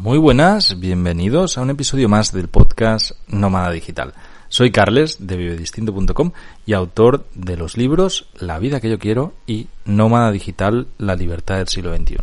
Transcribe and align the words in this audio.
Muy 0.00 0.16
buenas, 0.16 0.78
bienvenidos 0.78 1.58
a 1.58 1.62
un 1.62 1.70
episodio 1.70 2.08
más 2.08 2.30
del 2.30 2.46
podcast 2.46 3.16
Nómada 3.26 3.72
Digital. 3.72 4.14
Soy 4.48 4.70
Carles 4.70 5.26
de 5.26 5.36
vivedistinto.com 5.36 6.30
y 6.66 6.74
autor 6.74 7.26
de 7.34 7.56
los 7.56 7.76
libros 7.76 8.28
La 8.38 8.60
vida 8.60 8.80
que 8.80 8.90
yo 8.90 9.00
quiero 9.00 9.32
y 9.44 9.66
Nómada 9.86 10.30
Digital, 10.30 10.86
la 10.98 11.16
libertad 11.16 11.56
del 11.56 11.66
siglo 11.66 11.96
XXI. 11.96 12.18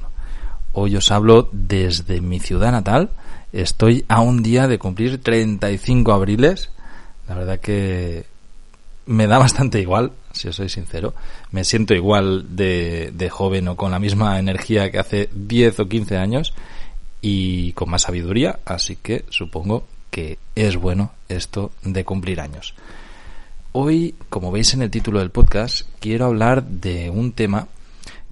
Hoy 0.72 0.96
os 0.96 1.12
hablo 1.12 1.50
desde 1.52 2.22
mi 2.22 2.40
ciudad 2.40 2.72
natal. 2.72 3.10
Estoy 3.52 4.06
a 4.08 4.22
un 4.22 4.42
día 4.42 4.70
de 4.70 4.80
cumplir 4.80 5.22
35 5.22 6.14
abriles. 6.14 6.70
La 7.28 7.36
verdad 7.36 7.60
que 7.60 8.26
me 9.06 9.28
da 9.28 9.38
bastante 9.38 9.82
igual, 9.82 10.14
si 10.32 10.48
os 10.48 10.56
soy 10.56 10.70
sincero. 10.70 11.14
Me 11.52 11.66
siento 11.66 11.94
igual 11.94 12.56
de, 12.56 13.12
de 13.14 13.30
joven 13.30 13.68
o 13.68 13.76
con 13.76 13.92
la 13.92 14.00
misma 14.00 14.40
energía 14.40 14.90
que 14.92 15.00
hace 15.00 15.30
10 15.34 15.82
o 15.82 15.90
15 15.90 16.18
años 16.18 16.54
y 17.28 17.74
con 17.74 17.90
más 17.90 18.04
sabiduría, 18.04 18.60
así 18.66 18.98
que 18.98 19.26
supongo 19.30 19.88
que 20.12 20.38
es 20.54 20.76
bueno 20.76 21.12
esto 21.28 21.72
de 21.82 22.06
cumplir 22.06 22.40
años. 22.40 22.76
Hoy, 23.72 24.14
como 24.30 24.52
veis 24.52 24.76
en 24.76 24.84
el 24.84 24.92
título 24.92 25.18
del 25.18 25.32
podcast, 25.32 25.90
quiero 26.00 26.26
hablar 26.26 26.64
de 26.64 27.10
un 27.10 27.32
tema 27.32 27.68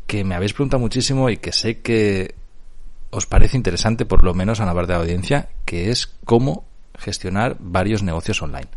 que 0.06 0.24
me 0.24 0.36
habéis 0.36 0.54
preguntado 0.54 0.80
muchísimo 0.80 1.32
y 1.32 1.38
que 1.38 1.54
sé 1.54 1.80
que 1.80 2.36
os 3.10 3.26
parece 3.26 3.58
interesante, 3.58 4.06
por 4.06 4.24
lo 4.24 4.36
menos 4.36 4.60
a 4.60 4.66
la 4.68 4.76
parte 4.76 4.92
de 4.92 5.00
la 5.00 5.04
audiencia, 5.06 5.50
que 5.66 5.90
es 5.90 6.06
cómo 6.24 6.64
gestionar 6.96 7.58
varios 7.60 8.04
negocios 8.04 8.44
online. 8.44 8.68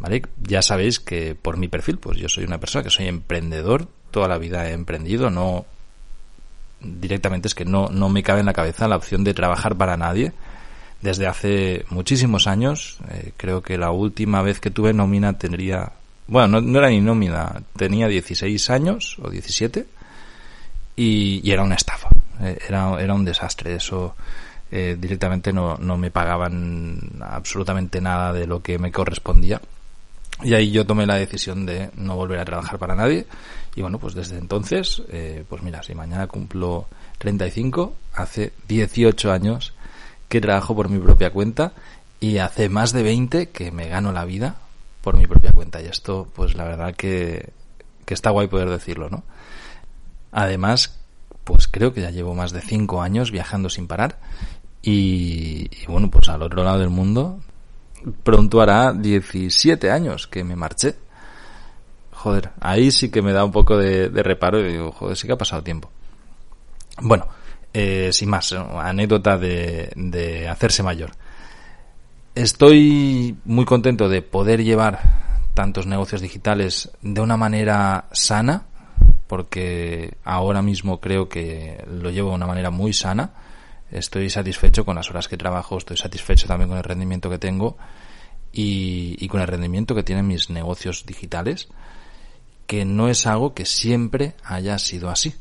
¿Vale? 0.00 0.22
Ya 0.42 0.62
sabéis 0.62 0.98
que 0.98 1.36
por 1.36 1.58
mi 1.58 1.68
perfil, 1.68 1.98
pues 1.98 2.18
yo 2.18 2.28
soy 2.28 2.42
una 2.42 2.58
persona 2.58 2.82
que 2.82 2.90
soy 2.90 3.06
emprendedor, 3.06 3.86
toda 4.10 4.26
la 4.26 4.36
vida 4.36 4.68
he 4.68 4.72
emprendido, 4.72 5.30
no 5.30 5.64
directamente 6.84 7.48
es 7.48 7.54
que 7.54 7.64
no, 7.64 7.88
no 7.88 8.08
me 8.08 8.22
cabe 8.22 8.40
en 8.40 8.46
la 8.46 8.52
cabeza 8.52 8.88
la 8.88 8.96
opción 8.96 9.24
de 9.24 9.34
trabajar 9.34 9.76
para 9.76 9.96
nadie. 9.96 10.32
Desde 11.00 11.26
hace 11.26 11.84
muchísimos 11.90 12.46
años, 12.46 12.98
eh, 13.10 13.32
creo 13.36 13.62
que 13.62 13.76
la 13.76 13.90
última 13.90 14.42
vez 14.42 14.60
que 14.60 14.70
tuve 14.70 14.92
nómina 14.92 15.34
tendría, 15.34 15.92
bueno, 16.26 16.60
no, 16.60 16.78
era 16.78 16.88
ni 16.88 17.00
nómina, 17.00 17.62
tenía 17.76 18.08
16 18.08 18.70
años 18.70 19.16
o 19.22 19.28
17 19.28 19.86
y, 20.96 21.50
era 21.50 21.62
una 21.62 21.74
estafa, 21.74 22.08
eh, 22.40 22.58
era, 22.66 23.00
era 23.00 23.14
un 23.14 23.24
desastre. 23.24 23.74
Eso 23.74 24.14
eh, 24.70 24.96
directamente 24.98 25.52
no, 25.52 25.76
no 25.76 25.96
me 25.96 26.10
pagaban 26.10 26.98
absolutamente 27.20 28.00
nada 28.00 28.32
de 28.32 28.46
lo 28.46 28.62
que 28.62 28.78
me 28.78 28.90
correspondía. 28.90 29.60
Y 30.44 30.54
ahí 30.54 30.70
yo 30.70 30.86
tomé 30.86 31.06
la 31.06 31.16
decisión 31.16 31.64
de 31.64 31.90
no 31.96 32.16
volver 32.16 32.38
a 32.38 32.44
trabajar 32.44 32.78
para 32.78 32.94
nadie 32.94 33.26
y 33.76 33.82
bueno, 33.82 33.98
pues 33.98 34.14
desde 34.14 34.38
entonces, 34.38 35.02
eh, 35.08 35.44
pues 35.48 35.62
mira, 35.62 35.82
si 35.82 35.94
mañana 35.94 36.26
cumplo 36.28 36.86
35, 37.18 37.94
hace 38.14 38.52
18 38.68 39.32
años 39.32 39.74
que 40.28 40.40
trabajo 40.40 40.76
por 40.76 40.88
mi 40.88 40.98
propia 40.98 41.30
cuenta 41.30 41.72
y 42.20 42.38
hace 42.38 42.68
más 42.68 42.92
de 42.92 43.02
20 43.02 43.48
que 43.50 43.72
me 43.72 43.88
gano 43.88 44.12
la 44.12 44.24
vida 44.24 44.56
por 45.00 45.16
mi 45.16 45.26
propia 45.26 45.50
cuenta. 45.50 45.82
Y 45.82 45.86
esto, 45.86 46.28
pues 46.34 46.54
la 46.54 46.64
verdad 46.64 46.94
que, 46.94 47.52
que 48.04 48.14
está 48.14 48.30
guay 48.30 48.46
poder 48.46 48.70
decirlo, 48.70 49.10
¿no? 49.10 49.24
Además, 50.30 51.00
pues 51.42 51.66
creo 51.66 51.92
que 51.92 52.02
ya 52.02 52.10
llevo 52.10 52.34
más 52.34 52.52
de 52.52 52.60
5 52.60 53.02
años 53.02 53.32
viajando 53.32 53.70
sin 53.70 53.88
parar 53.88 54.20
y, 54.82 55.68
y 55.82 55.86
bueno, 55.88 56.10
pues 56.10 56.28
al 56.28 56.42
otro 56.42 56.62
lado 56.62 56.78
del 56.78 56.90
mundo 56.90 57.40
pronto 58.22 58.60
hará 58.60 58.92
17 58.92 59.90
años 59.90 60.26
que 60.26 60.44
me 60.44 60.56
marché 60.56 60.96
joder, 62.24 62.52
ahí 62.58 62.90
sí 62.90 63.10
que 63.10 63.20
me 63.20 63.34
da 63.34 63.44
un 63.44 63.52
poco 63.52 63.76
de, 63.76 64.08
reparo 64.08 64.58
y 64.58 64.72
digo, 64.72 64.92
joder, 64.92 65.14
sí 65.14 65.26
que 65.26 65.34
ha 65.34 65.38
pasado 65.38 65.62
tiempo. 65.62 65.90
Bueno, 67.02 67.26
eh, 67.74 68.10
sin 68.14 68.30
más, 68.30 68.50
anécdota 68.54 69.36
de, 69.36 69.92
de 69.94 70.48
hacerse 70.48 70.82
mayor. 70.82 71.10
Estoy 72.34 73.36
muy 73.44 73.66
contento 73.66 74.08
de 74.08 74.22
poder 74.22 74.64
llevar 74.64 75.00
tantos 75.52 75.86
negocios 75.86 76.22
digitales 76.22 76.90
de 77.02 77.20
una 77.20 77.36
manera 77.36 78.06
sana, 78.12 78.62
porque 79.26 80.16
ahora 80.24 80.62
mismo 80.62 81.02
creo 81.02 81.28
que 81.28 81.84
lo 81.86 82.10
llevo 82.10 82.30
de 82.30 82.36
una 82.36 82.46
manera 82.46 82.70
muy 82.70 82.94
sana. 82.94 83.32
Estoy 83.94 84.28
satisfecho 84.28 84.84
con 84.84 84.96
las 84.96 85.08
horas 85.08 85.28
que 85.28 85.36
trabajo, 85.36 85.78
estoy 85.78 85.96
satisfecho 85.96 86.46
también 86.46 86.68
con 86.68 86.78
el 86.78 86.84
rendimiento 86.84 87.30
que 87.30 87.38
tengo 87.38 87.76
y, 88.52 89.16
y 89.18 89.28
con 89.28 89.40
el 89.40 89.46
rendimiento 89.46 89.94
que 89.94 90.02
tienen 90.02 90.26
mis 90.26 90.50
negocios 90.50 91.06
digitales 91.06 91.68
que 92.66 92.84
no 92.84 93.08
es 93.08 93.26
algo 93.26 93.54
que 93.54 93.66
siempre 93.66 94.34
haya 94.42 94.78
sido 94.78 95.10
así. 95.10 95.34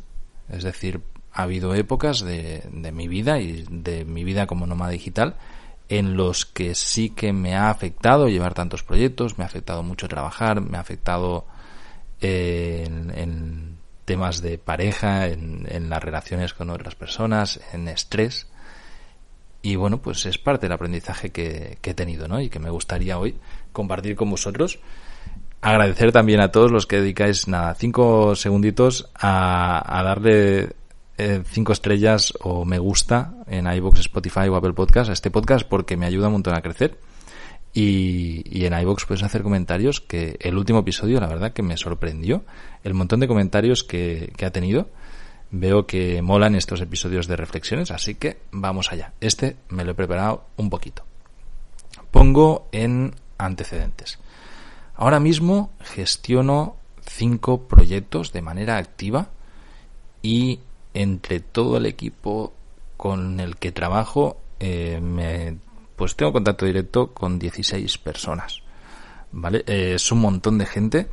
Es 0.49 0.63
decir, 0.63 1.01
ha 1.31 1.43
habido 1.43 1.73
épocas 1.73 2.21
de, 2.21 2.63
de 2.71 2.91
mi 2.91 3.07
vida 3.07 3.39
y 3.39 3.65
de 3.69 4.05
mi 4.05 4.23
vida 4.23 4.45
como 4.45 4.67
nómada 4.67 4.91
digital 4.91 5.35
en 5.89 6.15
los 6.15 6.45
que 6.45 6.75
sí 6.75 7.09
que 7.09 7.33
me 7.33 7.55
ha 7.55 7.69
afectado 7.69 8.27
llevar 8.27 8.53
tantos 8.53 8.83
proyectos, 8.83 9.37
me 9.37 9.43
ha 9.43 9.47
afectado 9.47 9.83
mucho 9.83 10.07
trabajar, 10.07 10.61
me 10.61 10.77
ha 10.77 10.81
afectado 10.81 11.45
eh, 12.21 12.85
en, 12.87 13.72
temas 14.05 14.41
de 14.41 14.57
pareja, 14.57 15.27
en, 15.27 15.65
en, 15.69 15.89
las 15.89 16.03
relaciones 16.03 16.53
con 16.53 16.69
otras 16.69 16.95
personas, 16.95 17.59
en 17.73 17.87
estrés. 17.87 18.47
Y 19.61 19.75
bueno, 19.75 20.01
pues 20.01 20.25
es 20.25 20.37
parte 20.37 20.65
del 20.65 20.73
aprendizaje 20.73 21.31
que, 21.31 21.77
que 21.81 21.91
he 21.91 21.93
tenido, 21.93 22.27
¿no? 22.27 22.41
Y 22.41 22.49
que 22.49 22.59
me 22.59 22.69
gustaría 22.69 23.17
hoy 23.17 23.35
compartir 23.71 24.15
con 24.15 24.29
vosotros 24.29 24.79
agradecer 25.63 26.11
también 26.11 26.41
a 26.41 26.51
todos 26.51 26.71
los 26.71 26.85
que 26.85 26.97
dedicáis 26.97 27.47
nada, 27.47 27.73
cinco 27.73 28.35
segunditos 28.35 29.09
a, 29.15 30.01
darle 30.03 30.75
eh, 31.17 31.41
cinco 31.45 31.71
estrellas 31.71 32.33
o 32.41 32.65
me 32.65 32.79
gusta 32.79 33.33
en 33.47 33.71
iVoox, 33.71 34.01
Spotify 34.01 34.49
o 34.49 34.57
Apple 34.57 34.73
Podcast 34.73 35.09
a 35.09 35.13
este 35.13 35.31
podcast 35.31 35.65
porque 35.67 35.95
me 35.95 36.05
ayuda 36.05 36.27
un 36.27 36.33
montón 36.33 36.55
a 36.55 36.61
crecer. 36.61 36.99
Y, 37.73 38.65
en 38.65 38.79
iVoox 38.79 39.05
puedes 39.05 39.23
hacer 39.23 39.41
comentarios 39.41 39.99
que 39.99 40.37
el 40.39 40.57
último 40.57 40.79
episodio, 40.79 41.19
la 41.19 41.27
verdad 41.27 41.53
que 41.53 41.63
me 41.63 41.75
sorprendió 41.77 42.43
el 42.83 42.93
montón 42.93 43.19
de 43.19 43.27
comentarios 43.27 43.83
que, 43.83 44.31
que 44.37 44.45
ha 44.45 44.51
tenido. 44.51 44.89
Veo 45.49 45.85
que 45.85 46.21
molan 46.21 46.55
estos 46.55 46.81
episodios 46.81 47.27
de 47.27 47.35
reflexiones, 47.35 47.91
así 47.91 48.15
que 48.15 48.37
vamos 48.51 48.91
allá. 48.91 49.13
Este 49.21 49.57
me 49.69 49.83
lo 49.83 49.91
he 49.91 49.95
preparado 49.95 50.45
un 50.57 50.69
poquito. 50.69 51.03
Pongo 52.11 52.67
en 52.71 53.15
antecedentes. 53.37 54.19
Ahora 54.95 55.19
mismo 55.19 55.71
gestiono 55.79 56.75
cinco 57.05 57.67
proyectos 57.67 58.33
de 58.33 58.41
manera 58.41 58.77
activa 58.77 59.29
y 60.21 60.59
entre 60.93 61.39
todo 61.39 61.77
el 61.77 61.85
equipo 61.85 62.53
con 62.97 63.39
el 63.39 63.57
que 63.57 63.71
trabajo 63.71 64.37
eh, 64.59 64.99
me, 65.01 65.57
pues 66.03 66.17
tengo 66.17 66.33
contacto 66.33 66.65
directo 66.65 67.13
con 67.13 67.39
16 67.39 67.97
personas. 67.99 68.61
¿Vale? 69.31 69.63
Eh, 69.65 69.93
es 69.95 70.11
un 70.11 70.19
montón 70.19 70.57
de 70.57 70.65
gente, 70.65 71.07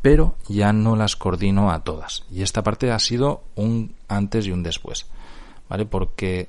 pero 0.00 0.36
ya 0.48 0.72
no 0.72 0.96
las 0.96 1.16
coordino 1.16 1.70
a 1.70 1.84
todas. 1.84 2.24
Y 2.30 2.40
esta 2.40 2.62
parte 2.62 2.90
ha 2.90 2.98
sido 2.98 3.44
un 3.56 3.94
antes 4.08 4.46
y 4.46 4.52
un 4.52 4.62
después. 4.62 5.04
¿Vale? 5.68 5.84
Porque 5.84 6.48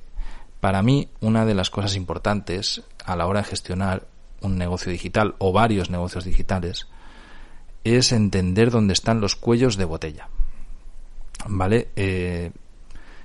para 0.60 0.82
mí 0.82 1.10
una 1.20 1.44
de 1.44 1.52
las 1.52 1.68
cosas 1.68 1.94
importantes 1.94 2.84
a 3.04 3.16
la 3.16 3.26
hora 3.26 3.42
de 3.42 3.48
gestionar 3.48 4.06
un 4.40 4.56
negocio 4.56 4.90
digital 4.90 5.34
o 5.36 5.52
varios 5.52 5.90
negocios 5.90 6.24
digitales 6.24 6.88
es 7.84 8.12
entender 8.12 8.70
dónde 8.70 8.94
están 8.94 9.20
los 9.20 9.36
cuellos 9.36 9.76
de 9.76 9.84
botella. 9.84 10.30
¿Vale? 11.46 11.90
Eh, 11.96 12.50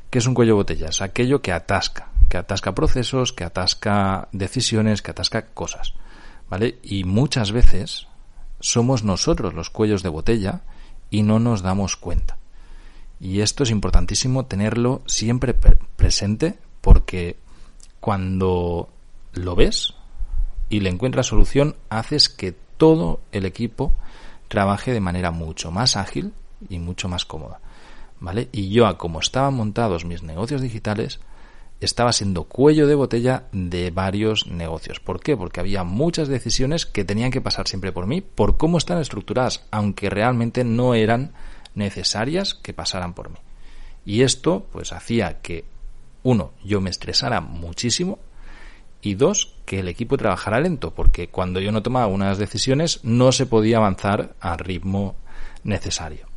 ¿Qué 0.10 0.20
es 0.20 0.28
un 0.28 0.34
cuello 0.34 0.52
de 0.52 0.58
botella? 0.58 0.90
Es 0.90 1.02
aquello 1.02 1.42
que 1.42 1.54
atasca, 1.54 2.10
que 2.34 2.40
atasca 2.40 2.74
procesos, 2.74 3.32
que 3.32 3.44
atasca 3.44 4.28
decisiones, 4.32 5.04
que 5.04 5.12
atasca 5.12 5.50
cosas. 5.54 5.94
¿Vale? 6.50 6.80
Y 6.82 7.04
muchas 7.04 7.52
veces 7.52 8.08
somos 8.60 9.04
nosotros 9.04 9.54
los 9.54 9.70
cuellos 9.70 10.02
de 10.02 10.10
botella 10.10 10.62
y 11.12 11.22
no 11.22 11.38
nos 11.38 11.62
damos 11.62 11.96
cuenta. 11.96 12.40
Y 13.20 13.42
esto 13.42 13.62
es 13.62 13.70
importantísimo 13.70 14.48
tenerlo 14.48 15.04
siempre 15.06 15.54
presente 15.54 16.58
porque 16.82 17.38
cuando 18.00 18.90
lo 19.34 19.56
ves, 19.56 19.94
y 20.70 20.80
le 20.80 20.90
encuentras 20.90 21.28
solución, 21.28 21.76
haces 21.90 22.30
que 22.30 22.52
todo 22.78 23.20
el 23.32 23.46
equipo 23.46 23.94
trabaje 24.48 24.92
de 24.92 25.02
manera 25.02 25.30
mucho 25.30 25.70
más 25.70 25.98
ágil 25.98 26.34
y 26.68 26.80
mucho 26.80 27.08
más 27.08 27.26
cómoda. 27.26 27.60
¿Vale? 28.20 28.50
Y 28.52 28.72
yo, 28.72 28.98
como 28.98 29.20
estaban 29.20 29.54
montados 29.54 30.04
mis 30.04 30.24
negocios 30.24 30.62
digitales, 30.62 31.20
estaba 31.86 32.14
siendo 32.14 32.46
cuello 32.46 32.88
de 32.88 32.96
botella 32.96 33.44
de 33.52 33.92
varios 33.92 34.48
negocios. 34.48 35.00
¿Por 35.00 35.20
qué? 35.20 35.36
Porque 35.36 35.60
había 35.60 35.84
muchas 35.84 36.28
decisiones 36.28 36.86
que 36.86 37.06
tenían 37.06 37.32
que 37.32 37.42
pasar 37.42 37.68
siempre 37.68 37.92
por 37.92 38.08
mí, 38.08 38.22
por 38.22 38.58
cómo 38.58 38.78
están 38.78 39.00
estructuradas, 39.00 39.66
aunque 39.72 40.10
realmente 40.10 40.64
no 40.64 40.94
eran 40.96 41.34
necesarias 41.76 42.54
que 42.54 42.74
pasaran 42.74 43.14
por 43.14 43.30
mí. 43.30 43.38
Y 44.06 44.22
esto, 44.22 44.68
pues, 44.72 44.94
hacía 44.94 45.42
que, 45.42 45.66
uno, 46.24 46.52
yo 46.64 46.82
me 46.82 46.90
estresara 46.90 47.42
muchísimo, 47.42 48.20
y 49.02 49.16
dos, 49.16 49.54
que 49.66 49.80
el 49.80 49.90
equipo 49.90 50.18
trabajara 50.18 50.62
lento, 50.62 50.92
porque 50.92 51.28
cuando 51.28 51.60
yo 51.60 51.72
no 51.72 51.84
tomaba 51.84 52.08
unas 52.08 52.38
decisiones 52.38 53.02
no 53.04 53.32
se 53.32 53.46
podía 53.46 53.78
avanzar 53.78 54.36
al 54.40 54.60
ritmo 54.60 55.16
necesario. 55.64 56.28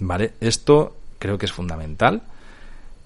¿Vale? 0.00 0.32
Esto 0.40 0.96
creo 1.18 1.38
que 1.38 1.46
es 1.46 1.52
fundamental 1.52 2.22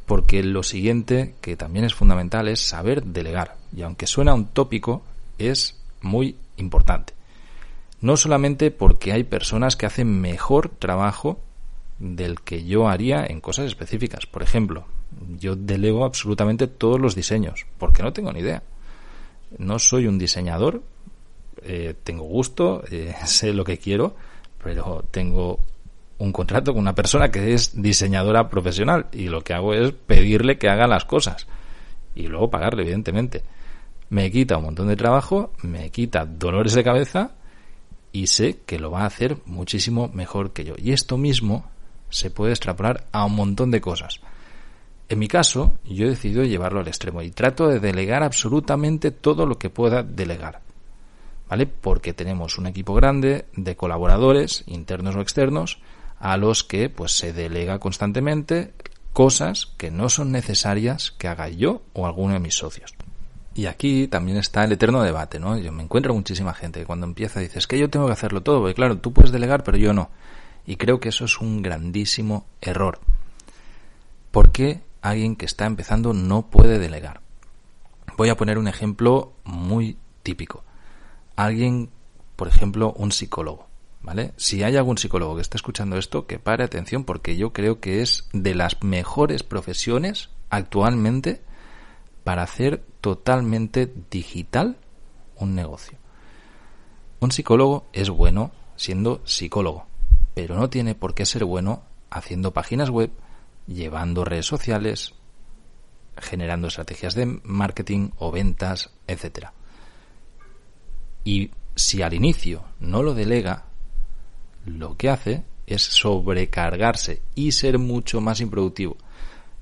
porque 0.06 0.42
lo 0.42 0.62
siguiente 0.62 1.34
que 1.40 1.56
también 1.56 1.84
es 1.84 1.94
fundamental 1.94 2.48
es 2.48 2.60
saber 2.60 3.04
delegar. 3.04 3.56
Y 3.74 3.82
aunque 3.82 4.06
suena 4.06 4.34
un 4.34 4.46
tópico, 4.46 5.02
es 5.38 5.80
muy 6.00 6.36
importante. 6.56 7.14
No 8.00 8.16
solamente 8.16 8.70
porque 8.70 9.12
hay 9.12 9.24
personas 9.24 9.76
que 9.76 9.86
hacen 9.86 10.20
mejor 10.20 10.68
trabajo 10.68 11.40
del 11.98 12.40
que 12.40 12.64
yo 12.64 12.88
haría 12.88 13.24
en 13.24 13.40
cosas 13.40 13.66
específicas. 13.66 14.26
Por 14.26 14.42
ejemplo, 14.42 14.84
yo 15.38 15.56
delego 15.56 16.04
absolutamente 16.04 16.66
todos 16.66 17.00
los 17.00 17.14
diseños, 17.14 17.66
porque 17.78 18.02
no 18.02 18.12
tengo 18.12 18.32
ni 18.32 18.40
idea. 18.40 18.62
No 19.58 19.78
soy 19.78 20.06
un 20.06 20.18
diseñador, 20.18 20.82
eh, 21.62 21.94
tengo 22.02 22.24
gusto, 22.24 22.82
eh, 22.90 23.14
sé 23.24 23.52
lo 23.52 23.64
que 23.64 23.78
quiero, 23.78 24.16
pero 24.62 25.04
tengo 25.10 25.60
un 26.24 26.32
contrato 26.32 26.72
con 26.72 26.82
una 26.82 26.94
persona 26.94 27.30
que 27.30 27.54
es 27.54 27.80
diseñadora 27.80 28.48
profesional 28.48 29.06
y 29.12 29.28
lo 29.28 29.42
que 29.42 29.54
hago 29.54 29.74
es 29.74 29.92
pedirle 29.92 30.58
que 30.58 30.68
haga 30.68 30.86
las 30.86 31.04
cosas 31.04 31.46
y 32.14 32.26
luego 32.28 32.50
pagarle, 32.50 32.82
evidentemente. 32.82 33.42
Me 34.10 34.30
quita 34.30 34.58
un 34.58 34.64
montón 34.64 34.88
de 34.88 34.96
trabajo, 34.96 35.52
me 35.62 35.90
quita 35.90 36.24
dolores 36.24 36.74
de 36.74 36.84
cabeza 36.84 37.32
y 38.12 38.28
sé 38.28 38.60
que 38.64 38.78
lo 38.78 38.90
va 38.90 39.02
a 39.02 39.06
hacer 39.06 39.38
muchísimo 39.46 40.08
mejor 40.12 40.52
que 40.52 40.64
yo. 40.64 40.74
Y 40.76 40.92
esto 40.92 41.16
mismo 41.16 41.68
se 42.10 42.30
puede 42.30 42.52
extrapolar 42.52 43.06
a 43.12 43.24
un 43.24 43.34
montón 43.34 43.70
de 43.70 43.80
cosas. 43.80 44.20
En 45.08 45.18
mi 45.18 45.28
caso, 45.28 45.74
yo 45.84 46.06
he 46.06 46.10
decidido 46.10 46.44
llevarlo 46.44 46.80
al 46.80 46.88
extremo 46.88 47.22
y 47.22 47.30
trato 47.30 47.68
de 47.68 47.80
delegar 47.80 48.22
absolutamente 48.22 49.10
todo 49.10 49.46
lo 49.46 49.58
que 49.58 49.70
pueda 49.70 50.02
delegar. 50.02 50.60
¿Vale? 51.48 51.66
Porque 51.66 52.14
tenemos 52.14 52.56
un 52.56 52.66
equipo 52.66 52.94
grande 52.94 53.44
de 53.54 53.76
colaboradores, 53.76 54.64
internos 54.66 55.14
o 55.16 55.20
externos, 55.20 55.78
a 56.24 56.38
los 56.38 56.64
que 56.64 56.88
pues 56.88 57.12
se 57.12 57.34
delega 57.34 57.78
constantemente 57.78 58.72
cosas 59.12 59.66
que 59.76 59.90
no 59.90 60.08
son 60.08 60.32
necesarias 60.32 61.10
que 61.18 61.28
haga 61.28 61.50
yo 61.50 61.82
o 61.92 62.06
alguno 62.06 62.32
de 62.32 62.40
mis 62.40 62.54
socios. 62.54 62.94
Y 63.54 63.66
aquí 63.66 64.08
también 64.08 64.38
está 64.38 64.64
el 64.64 64.72
eterno 64.72 65.02
debate, 65.02 65.38
¿no? 65.38 65.58
Yo 65.58 65.70
me 65.70 65.82
encuentro 65.82 66.14
muchísima 66.14 66.54
gente 66.54 66.80
que 66.80 66.86
cuando 66.86 67.04
empieza 67.04 67.40
dice, 67.40 67.58
es 67.58 67.66
que 67.66 67.78
yo 67.78 67.90
tengo 67.90 68.06
que 68.06 68.14
hacerlo 68.14 68.42
todo, 68.42 68.60
porque 68.60 68.72
claro, 68.72 68.96
tú 68.96 69.12
puedes 69.12 69.32
delegar, 69.32 69.64
pero 69.64 69.76
yo 69.76 69.92
no. 69.92 70.08
Y 70.64 70.76
creo 70.76 70.98
que 70.98 71.10
eso 71.10 71.26
es 71.26 71.42
un 71.42 71.60
grandísimo 71.60 72.46
error. 72.62 73.00
¿Por 74.30 74.50
qué 74.50 74.80
alguien 75.02 75.36
que 75.36 75.44
está 75.44 75.66
empezando 75.66 76.14
no 76.14 76.46
puede 76.46 76.78
delegar? 76.78 77.20
Voy 78.16 78.30
a 78.30 78.36
poner 78.38 78.56
un 78.56 78.66
ejemplo 78.66 79.34
muy 79.44 79.98
típico. 80.22 80.64
Alguien, 81.36 81.90
por 82.34 82.48
ejemplo, 82.48 82.94
un 82.96 83.12
psicólogo. 83.12 83.73
¿Vale? 84.04 84.34
Si 84.36 84.62
hay 84.62 84.76
algún 84.76 84.98
psicólogo 84.98 85.34
que 85.34 85.40
esté 85.40 85.56
escuchando 85.56 85.96
esto, 85.96 86.26
que 86.26 86.38
pare 86.38 86.62
atención 86.62 87.04
porque 87.04 87.38
yo 87.38 87.54
creo 87.54 87.80
que 87.80 88.02
es 88.02 88.28
de 88.34 88.54
las 88.54 88.82
mejores 88.82 89.42
profesiones 89.42 90.28
actualmente 90.50 91.40
para 92.22 92.42
hacer 92.42 92.84
totalmente 93.00 93.90
digital 94.10 94.76
un 95.36 95.54
negocio. 95.54 95.96
Un 97.20 97.32
psicólogo 97.32 97.86
es 97.94 98.10
bueno 98.10 98.52
siendo 98.76 99.22
psicólogo, 99.24 99.86
pero 100.34 100.54
no 100.54 100.68
tiene 100.68 100.94
por 100.94 101.14
qué 101.14 101.24
ser 101.24 101.46
bueno 101.46 101.82
haciendo 102.10 102.52
páginas 102.52 102.90
web, 102.90 103.10
llevando 103.66 104.26
redes 104.26 104.44
sociales, 104.44 105.14
generando 106.18 106.68
estrategias 106.68 107.14
de 107.14 107.40
marketing 107.42 108.10
o 108.18 108.30
ventas, 108.30 108.90
etc. 109.06 109.48
Y 111.24 111.52
si 111.74 112.02
al 112.02 112.12
inicio 112.12 112.64
no 112.80 113.02
lo 113.02 113.14
delega, 113.14 113.64
lo 114.64 114.96
que 114.96 115.10
hace 115.10 115.44
es 115.66 115.82
sobrecargarse 115.82 117.22
y 117.34 117.52
ser 117.52 117.78
mucho 117.78 118.20
más 118.20 118.40
improductivo. 118.40 118.96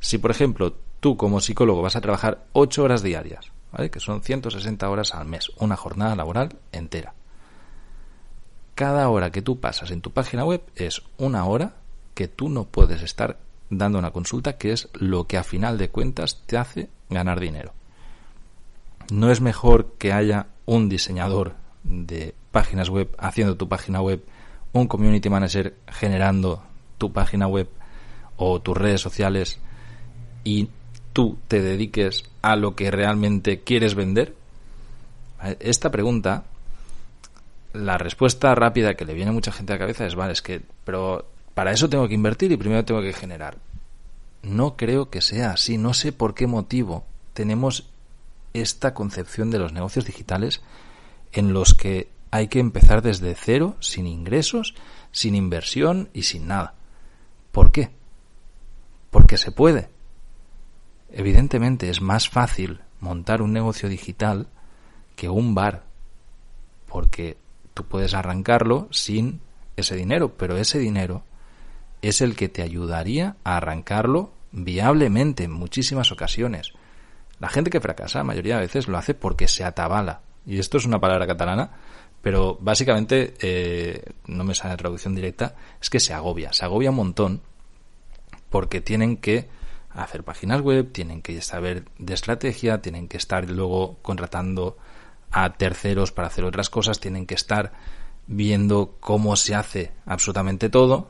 Si, 0.01 0.19
por 0.19 0.31
ejemplo, 0.31 0.77
tú 1.01 1.17
como 1.17 1.41
psicólogo 1.41 1.83
vas 1.83 1.97
a 1.97 2.01
trabajar 2.01 2.47
8 2.53 2.83
horas 2.83 3.03
diarias, 3.03 3.53
¿vale? 3.73 3.91
que 3.91 4.01
son 4.01 4.23
160 4.23 4.89
horas 4.89 5.15
al 5.15 5.27
mes, 5.27 5.51
una 5.59 5.77
jornada 5.77 6.17
laboral 6.17 6.57
entera. 6.73 7.15
Cada 8.75 9.09
hora 9.09 9.31
que 9.31 9.43
tú 9.43 9.61
pasas 9.61 9.91
en 9.91 10.01
tu 10.01 10.13
página 10.13 10.45
web 10.45 10.63
es 10.77 11.03
una 11.19 11.45
hora 11.45 11.77
que 12.15 12.29
tú 12.29 12.49
no 12.49 12.65
puedes 12.65 13.03
estar 13.03 13.39
dando 13.71 13.99
una 13.99 14.11
consulta, 14.11 14.59
que 14.59 14.73
es 14.73 14.89
lo 14.95 15.27
que 15.27 15.39
a 15.39 15.45
final 15.45 15.79
de 15.79 15.91
cuentas 15.91 16.43
te 16.47 16.57
hace 16.57 16.89
ganar 17.09 17.41
dinero. 17.41 17.73
No 19.11 19.31
es 19.31 19.41
mejor 19.41 19.95
que 19.99 20.13
haya 20.13 20.47
un 20.67 20.89
diseñador 20.89 21.55
de 21.83 22.35
páginas 22.51 22.89
web 22.89 23.15
haciendo 23.19 23.57
tu 23.57 23.69
página 23.69 24.01
web 24.01 24.25
un 24.73 24.87
community 24.89 25.29
manager 25.29 25.75
generando 25.89 26.63
tu 26.99 27.13
página 27.13 27.47
web 27.47 27.69
o 28.37 28.61
tus 28.61 28.77
redes 28.77 29.01
sociales 29.01 29.59
y 30.45 30.69
tú 31.13 31.39
te 31.49 31.61
dediques 31.61 32.25
a 32.41 32.57
lo 32.57 32.75
que 32.75 32.91
realmente 32.91 33.61
quieres 33.61 33.95
vender? 33.95 34.35
Esta 35.61 35.91
pregunta, 35.91 36.45
la 37.73 37.99
respuesta 37.99 38.55
rápida 38.55 38.95
que 38.95 39.05
le 39.05 39.15
viene 39.15 39.31
a 39.31 39.35
mucha 39.35 39.53
gente 39.53 39.73
a 39.73 39.77
la 39.77 39.81
cabeza 39.81 40.07
es, 40.07 40.15
vale, 40.15 40.33
es 40.33 40.43
que, 40.43 40.63
pero 40.85 41.27
para 41.55 41.73
eso 41.73 41.89
tengo 41.89 42.09
que 42.09 42.15
invertir 42.15 42.53
y 42.53 42.57
primero 42.57 42.85
tengo 42.85 43.03
que 43.03 43.13
generar. 43.13 43.59
No 44.43 44.77
creo 44.77 45.11
que 45.11 45.21
sea 45.21 45.53
así, 45.53 45.79
no 45.79 45.95
sé 45.95 46.13
por 46.13 46.35
qué 46.35 46.47
motivo 46.47 47.05
tenemos 47.35 47.89
esta 48.55 48.95
concepción 48.95 49.51
de 49.51 49.59
los 49.59 49.73
negocios 49.73 50.05
digitales 50.05 50.61
en 51.33 51.53
los 51.53 51.75
que 51.75 52.09
hay 52.33 52.49
que 52.49 52.61
empezar 52.61 53.03
desde 53.03 53.35
cero, 53.35 53.77
sin 53.81 54.07
ingresos, 54.07 54.75
sin 55.13 55.35
inversión 55.35 56.09
y 56.15 56.23
sin 56.23 56.49
nada. 56.49 56.75
¿Por 57.53 57.71
qué? 57.71 57.91
Porque 59.11 59.37
se 59.37 59.53
puede. 59.53 59.91
Evidentemente 61.11 61.91
es 61.91 62.01
más 62.01 62.31
fácil 62.31 62.81
montar 63.01 63.43
un 63.43 63.53
negocio 63.53 63.91
digital 63.91 64.49
que 65.15 65.29
un 65.29 65.55
bar, 65.55 65.85
porque 66.87 67.37
tú 67.75 67.85
puedes 67.85 68.15
arrancarlo 68.15 68.89
sin 68.91 69.43
ese 69.77 69.95
dinero, 69.95 70.35
pero 70.39 70.57
ese 70.57 70.79
dinero 70.79 71.25
es 72.01 72.23
el 72.23 72.35
que 72.35 72.49
te 72.49 72.63
ayudaría 72.63 73.37
a 73.45 73.59
arrancarlo 73.59 74.33
viablemente 74.53 75.45
en 75.45 75.53
muchísimas 75.53 76.11
ocasiones. 76.13 76.73
La 77.41 77.51
gente 77.51 77.69
que 77.69 77.81
fracasa, 77.81 78.21
la 78.21 78.25
mayoría 78.25 78.55
de 78.55 78.63
veces 78.63 78.89
lo 78.89 78.97
hace 78.97 79.13
porque 79.13 79.49
se 79.49 79.65
atabala. 79.65 80.23
Y 80.47 80.59
esto 80.59 80.79
es 80.79 80.85
una 80.85 81.01
palabra 81.01 81.27
catalana 81.27 81.71
pero 82.23 82.57
básicamente, 82.61 83.35
eh, 83.41 84.05
no 84.27 84.45
me 84.45 84.55
sale 84.55 84.77
traducción 84.77 85.15
directa, 85.15 85.57
es 85.81 85.91
que 85.91 85.99
se 85.99 86.15
agobia, 86.15 86.53
se 86.53 86.65
agobia 86.65 86.91
un 86.91 86.97
montón 86.97 87.43
porque 88.49 88.81
tienen 88.81 89.17
que 89.17 89.49
hacer 89.91 90.23
páginas 90.23 90.61
web, 90.61 90.93
tienen 90.93 91.21
que 91.21 91.43
saber 91.43 91.85
de 91.99 92.15
estrategia, 92.15 92.81
tienen 92.81 93.09
que 93.09 93.17
estar 93.17 93.51
luego 93.51 93.99
contratando 94.03 94.79
a 95.33 95.55
terceros 95.55 96.13
para 96.13 96.29
hacer 96.29 96.45
otras 96.45 96.71
cosas, 96.71 97.01
tienen 97.01 97.27
que 97.27 97.35
estar 97.35 97.73
viendo 98.29 98.97
cómo 99.01 99.35
se 99.35 99.57
hace 99.57 99.91
absolutamente 100.07 100.69
todo 100.69 101.09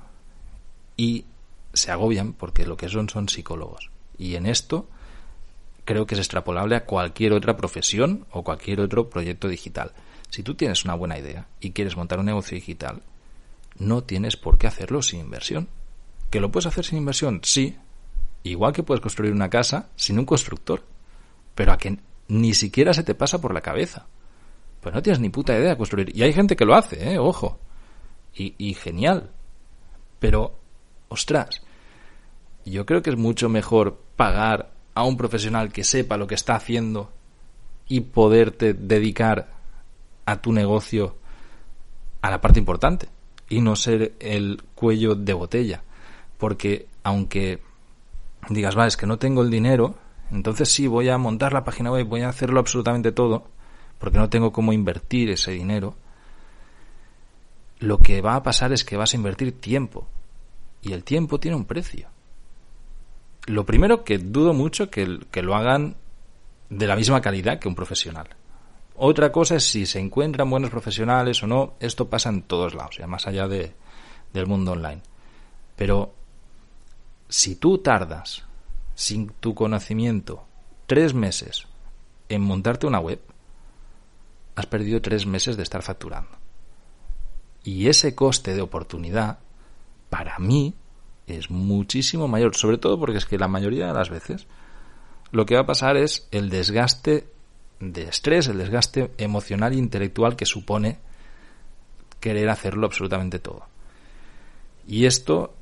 y 0.97 1.27
se 1.75 1.91
agobian 1.91 2.33
porque 2.33 2.65
lo 2.65 2.79
que 2.79 2.89
son 2.89 3.11
son 3.11 3.29
psicólogos. 3.29 3.91
Y 4.17 4.37
en 4.37 4.47
esto 4.47 4.89
creo 5.85 6.07
que 6.07 6.15
es 6.15 6.21
extrapolable 6.21 6.77
a 6.77 6.85
cualquier 6.85 7.33
otra 7.33 7.57
profesión 7.57 8.27
o 8.31 8.43
cualquier 8.43 8.81
otro 8.81 9.11
proyecto 9.11 9.49
digital. 9.49 9.93
Si 10.31 10.43
tú 10.43 10.55
tienes 10.55 10.85
una 10.85 10.95
buena 10.95 11.19
idea 11.19 11.49
y 11.61 11.73
quieres 11.73 11.97
montar 11.97 12.19
un 12.19 12.27
negocio 12.27 12.55
digital, 12.55 13.03
no 13.79 14.03
tienes 14.05 14.37
por 14.37 14.59
qué 14.59 14.67
hacerlo 14.67 15.03
sin 15.03 15.21
inversión. 15.21 15.69
¿Que 16.31 16.41
lo 16.41 16.51
puedes 16.51 16.67
hacer 16.67 16.85
sin 16.85 16.99
inversión? 16.99 17.41
Sí. 17.43 17.77
Igual 18.43 18.73
que 18.73 18.83
puedes 18.83 19.03
construir 19.03 19.33
una 19.33 19.51
casa 19.51 19.91
sin 19.97 20.19
un 20.19 20.25
constructor. 20.25 20.85
Pero 21.55 21.73
a 21.73 21.79
que 21.79 21.99
ni 22.29 22.55
siquiera 22.55 22.95
se 22.95 23.03
te 23.03 23.15
pasa 23.15 23.41
por 23.41 23.53
la 23.53 23.61
cabeza. 23.61 24.07
Pues 24.81 24.95
no 24.95 25.03
tienes 25.03 25.21
ni 25.21 25.29
puta 25.29 25.57
idea 25.57 25.71
de 25.71 25.77
construir. 25.77 26.17
Y 26.17 26.23
hay 26.23 26.33
gente 26.33 26.57
que 26.57 26.65
lo 26.65 26.75
hace, 26.75 27.13
¿eh? 27.13 27.19
Ojo. 27.19 27.59
Y, 28.35 28.55
y 28.57 28.75
genial. 28.75 29.31
Pero, 30.19 30.59
ostras, 31.09 31.63
yo 32.65 32.87
creo 32.87 33.03
que 33.03 33.11
es 33.11 33.17
mucho 33.17 33.49
mejor 33.49 34.03
pagar 34.17 34.72
a 34.95 35.05
un 35.05 35.17
profesional 35.17 35.73
que 35.73 35.85
sepa 35.85 36.17
lo 36.17 36.27
que 36.27 36.35
está 36.35 36.55
haciendo 36.55 37.11
y 37.89 38.01
poderte 38.01 38.75
dedicar 38.75 39.53
a 40.27 40.41
tu 40.41 40.53
negocio 40.53 41.17
a 42.21 42.31
la 42.31 42.41
parte 42.41 42.59
importante 42.59 43.09
y 43.49 43.61
no 43.61 43.77
ser 43.77 44.15
el 44.21 44.63
cuello 44.75 45.15
de 45.15 45.33
botella. 45.33 45.83
Porque 46.39 46.87
aunque 47.03 47.61
digas, 48.49 48.77
va, 48.77 48.87
es 48.87 48.97
que 48.97 49.07
no 49.07 49.19
tengo 49.19 49.43
el 49.43 49.51
dinero, 49.51 49.97
entonces 50.31 50.71
sí, 50.71 50.87
voy 50.87 51.09
a 51.09 51.19
montar 51.19 51.53
la 51.53 51.65
página 51.65 51.91
web, 51.91 52.07
voy 52.07 52.23
a 52.23 52.29
hacerlo 52.29 52.61
absolutamente 52.61 53.13
todo, 53.13 53.45
porque 53.99 54.19
no 54.19 54.31
tengo 54.31 54.53
cómo 54.53 54.73
invertir 54.73 55.31
ese 55.31 55.53
dinero, 55.53 55.95
lo 57.79 57.99
que 57.99 58.21
va 58.21 58.37
a 58.37 58.43
pasar 58.43 58.73
es 58.73 58.85
que 58.85 58.97
vas 58.97 59.13
a 59.13 59.17
invertir 59.17 59.61
tiempo. 59.61 60.07
Y 60.83 60.93
el 60.93 61.05
tiempo 61.05 61.39
tiene 61.39 61.57
un 61.57 61.65
precio. 61.65 62.09
Lo 63.47 63.67
primero 63.67 64.05
que 64.05 64.19
dudo 64.19 64.53
mucho 64.53 64.91
que, 64.91 65.21
que 65.31 65.43
lo 65.43 65.55
hagan 65.55 65.97
de 66.71 66.87
la 66.87 66.97
misma 66.97 67.21
calidad 67.21 67.59
que 67.59 67.69
un 67.69 67.75
profesional. 67.75 68.29
Otra 68.97 69.33
cosa 69.33 69.57
es 69.57 69.65
si 69.65 69.87
se 69.87 69.99
encuentran 69.99 70.49
buenos 70.49 70.71
profesionales 70.71 71.43
o 71.43 71.47
no. 71.47 71.75
Esto 71.81 72.09
pasa 72.09 72.29
en 72.29 72.43
todos 72.43 72.75
lados, 72.75 72.99
ya 72.99 73.07
más 73.07 73.27
allá 73.27 73.49
de, 73.49 73.75
del 74.33 74.47
mundo 74.47 74.73
online. 74.73 75.03
Pero 75.77 76.15
si 77.29 77.57
tú 77.57 77.79
tardas, 77.79 78.45
sin 78.95 79.29
tu 79.41 79.55
conocimiento, 79.55 80.45
tres 80.87 81.15
meses 81.15 81.67
en 82.29 82.43
montarte 82.43 82.87
una 82.87 83.01
web, 83.01 83.21
has 84.55 84.67
perdido 84.67 85.01
tres 85.01 85.27
meses 85.27 85.57
de 85.57 85.63
estar 85.63 85.83
facturando. 85.83 86.31
Y 87.65 87.89
ese 87.89 88.15
coste 88.15 88.55
de 88.55 88.63
oportunidad, 88.63 89.39
para 90.11 90.39
mí, 90.39 90.75
es 91.27 91.51
muchísimo 91.51 92.29
mayor, 92.29 92.57
sobre 92.57 92.79
todo 92.79 92.99
porque 92.99 93.19
es 93.19 93.27
que 93.27 93.39
la 93.39 93.49
mayoría 93.49 93.87
de 93.87 93.93
las 93.93 94.11
veces 94.11 94.47
lo 95.31 95.47
que 95.47 95.55
va 95.55 95.63
a 95.63 95.67
pasar 95.67 95.97
es 95.97 96.29
el 96.31 96.51
desgaste 96.51 97.27
de 97.81 98.03
estrés, 98.03 98.49
el 98.49 98.59
desgaste 98.59 99.11
emocional 99.19 99.73
e 99.73 99.77
intelectual 99.77 100.37
que 100.37 100.47
supone 100.47 100.99
querer 102.21 102.49
hacerlo 102.51 102.87
absolutamente 102.87 103.39
todo. 103.39 103.67
Y 104.87 105.07
esto, 105.07 105.55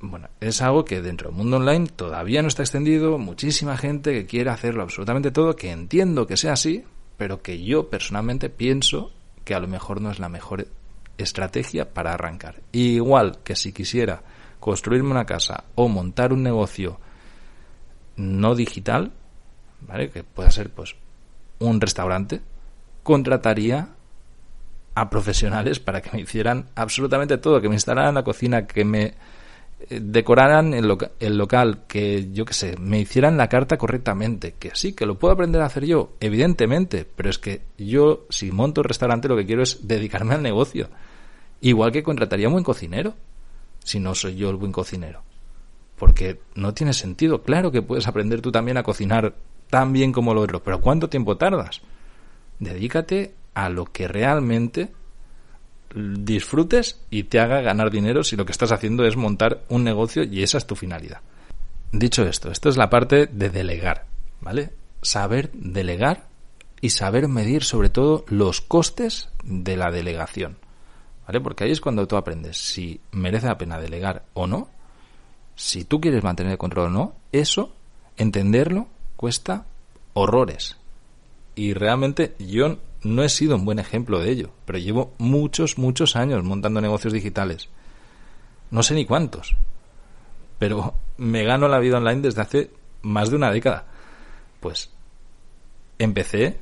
bueno, 0.00 0.28
es 0.40 0.62
algo 0.62 0.84
que 0.84 1.02
dentro 1.02 1.28
del 1.28 1.36
mundo 1.36 1.58
online 1.58 1.86
todavía 1.86 2.42
no 2.42 2.48
está 2.48 2.62
extendido, 2.62 3.18
muchísima 3.18 3.76
gente 3.76 4.12
que 4.12 4.26
quiere 4.26 4.50
hacerlo 4.50 4.82
absolutamente 4.82 5.30
todo, 5.30 5.54
que 5.54 5.70
entiendo 5.70 6.26
que 6.26 6.36
sea 6.36 6.54
así, 6.54 6.84
pero 7.16 7.42
que 7.42 7.62
yo 7.62 7.90
personalmente 7.90 8.48
pienso 8.48 9.12
que 9.44 9.54
a 9.54 9.60
lo 9.60 9.68
mejor 9.68 10.00
no 10.00 10.10
es 10.10 10.18
la 10.18 10.28
mejor 10.28 10.66
estrategia 11.18 11.92
para 11.92 12.14
arrancar. 12.14 12.60
igual 12.72 13.38
que 13.44 13.54
si 13.54 13.72
quisiera 13.72 14.22
construirme 14.60 15.10
una 15.10 15.24
casa 15.24 15.64
o 15.74 15.88
montar 15.88 16.32
un 16.32 16.42
negocio 16.42 16.98
no 18.16 18.54
digital, 18.54 19.12
¿vale? 19.80 20.10
Que 20.10 20.22
pueda 20.22 20.50
ser 20.50 20.70
pues 20.70 20.94
un 21.58 21.80
restaurante, 21.80 22.40
contrataría 23.02 23.88
a 24.94 25.10
profesionales 25.10 25.80
para 25.80 26.00
que 26.00 26.10
me 26.12 26.22
hicieran 26.22 26.66
absolutamente 26.74 27.38
todo, 27.38 27.60
que 27.60 27.68
me 27.68 27.76
instalaran 27.76 28.14
la 28.14 28.24
cocina, 28.24 28.66
que 28.66 28.84
me 28.84 29.14
eh, 29.88 30.00
decoraran 30.02 30.74
el, 30.74 30.96
el 31.20 31.38
local, 31.38 31.84
que 31.86 32.30
yo 32.32 32.44
qué 32.44 32.54
sé, 32.54 32.76
me 32.78 33.00
hicieran 33.00 33.36
la 33.36 33.48
carta 33.48 33.78
correctamente, 33.78 34.54
que 34.58 34.72
sí, 34.74 34.92
que 34.92 35.06
lo 35.06 35.18
puedo 35.18 35.32
aprender 35.32 35.62
a 35.62 35.66
hacer 35.66 35.86
yo, 35.86 36.12
evidentemente, 36.20 37.06
pero 37.16 37.30
es 37.30 37.38
que 37.38 37.62
yo 37.78 38.26
si 38.28 38.50
monto 38.50 38.80
el 38.80 38.88
restaurante 38.88 39.28
lo 39.28 39.36
que 39.36 39.46
quiero 39.46 39.62
es 39.62 39.86
dedicarme 39.86 40.34
al 40.34 40.42
negocio, 40.42 40.88
igual 41.60 41.92
que 41.92 42.02
contrataría 42.02 42.46
a 42.46 42.48
un 42.48 42.54
buen 42.54 42.64
cocinero, 42.64 43.14
si 43.84 44.00
no 44.00 44.14
soy 44.14 44.36
yo 44.36 44.50
el 44.50 44.56
buen 44.56 44.72
cocinero, 44.72 45.22
porque 45.96 46.40
no 46.54 46.74
tiene 46.74 46.92
sentido, 46.92 47.42
claro 47.42 47.70
que 47.70 47.82
puedes 47.82 48.06
aprender 48.06 48.40
tú 48.40 48.52
también 48.52 48.76
a 48.76 48.82
cocinar 48.82 49.34
tan 49.68 49.92
bien 49.92 50.12
como 50.12 50.34
lo 50.34 50.42
otro. 50.42 50.62
Pero 50.62 50.80
¿cuánto 50.80 51.08
tiempo 51.08 51.36
tardas? 51.36 51.80
Dedícate 52.58 53.34
a 53.54 53.68
lo 53.68 53.86
que 53.86 54.08
realmente 54.08 54.92
disfrutes 55.94 57.00
y 57.10 57.24
te 57.24 57.40
haga 57.40 57.60
ganar 57.62 57.90
dinero 57.90 58.22
si 58.22 58.36
lo 58.36 58.44
que 58.44 58.52
estás 58.52 58.72
haciendo 58.72 59.04
es 59.04 59.16
montar 59.16 59.62
un 59.68 59.84
negocio 59.84 60.22
y 60.22 60.42
esa 60.42 60.58
es 60.58 60.66
tu 60.66 60.76
finalidad. 60.76 61.20
Dicho 61.92 62.24
esto, 62.24 62.50
esto 62.50 62.68
es 62.68 62.76
la 62.76 62.90
parte 62.90 63.26
de 63.26 63.50
delegar, 63.50 64.06
¿vale? 64.40 64.70
Saber 65.02 65.50
delegar 65.52 66.28
y 66.80 66.90
saber 66.90 67.28
medir 67.28 67.64
sobre 67.64 67.90
todo 67.90 68.24
los 68.28 68.60
costes 68.60 69.30
de 69.42 69.76
la 69.76 69.90
delegación, 69.90 70.58
Porque 71.38 71.64
ahí 71.64 71.70
es 71.70 71.80
cuando 71.80 72.08
tú 72.08 72.16
aprendes 72.16 72.56
si 72.56 73.00
merece 73.12 73.46
la 73.46 73.58
pena 73.58 73.78
delegar 73.78 74.24
o 74.34 74.48
no, 74.48 74.68
si 75.54 75.84
tú 75.84 76.00
quieres 76.00 76.24
mantener 76.24 76.52
el 76.52 76.58
control 76.58 76.86
o 76.86 76.90
no, 76.90 77.14
eso, 77.30 77.72
entenderlo 78.16 78.88
cuesta 79.16 79.66
horrores. 80.14 80.76
Y 81.54 81.74
realmente 81.74 82.34
yo 82.38 82.78
no 83.02 83.22
he 83.22 83.28
sido 83.28 83.56
un 83.56 83.64
buen 83.64 83.78
ejemplo 83.78 84.18
de 84.18 84.30
ello, 84.30 84.50
pero 84.64 84.78
llevo 84.78 85.12
muchos, 85.18 85.78
muchos 85.78 86.16
años 86.16 86.42
montando 86.42 86.80
negocios 86.80 87.12
digitales. 87.12 87.68
No 88.70 88.82
sé 88.82 88.94
ni 88.94 89.04
cuántos, 89.04 89.54
pero 90.58 90.94
me 91.16 91.44
gano 91.44 91.68
la 91.68 91.78
vida 91.78 91.98
online 91.98 92.22
desde 92.22 92.42
hace 92.42 92.70
más 93.02 93.30
de 93.30 93.36
una 93.36 93.50
década. 93.50 93.84
Pues 94.60 94.90
empecé 95.98 96.60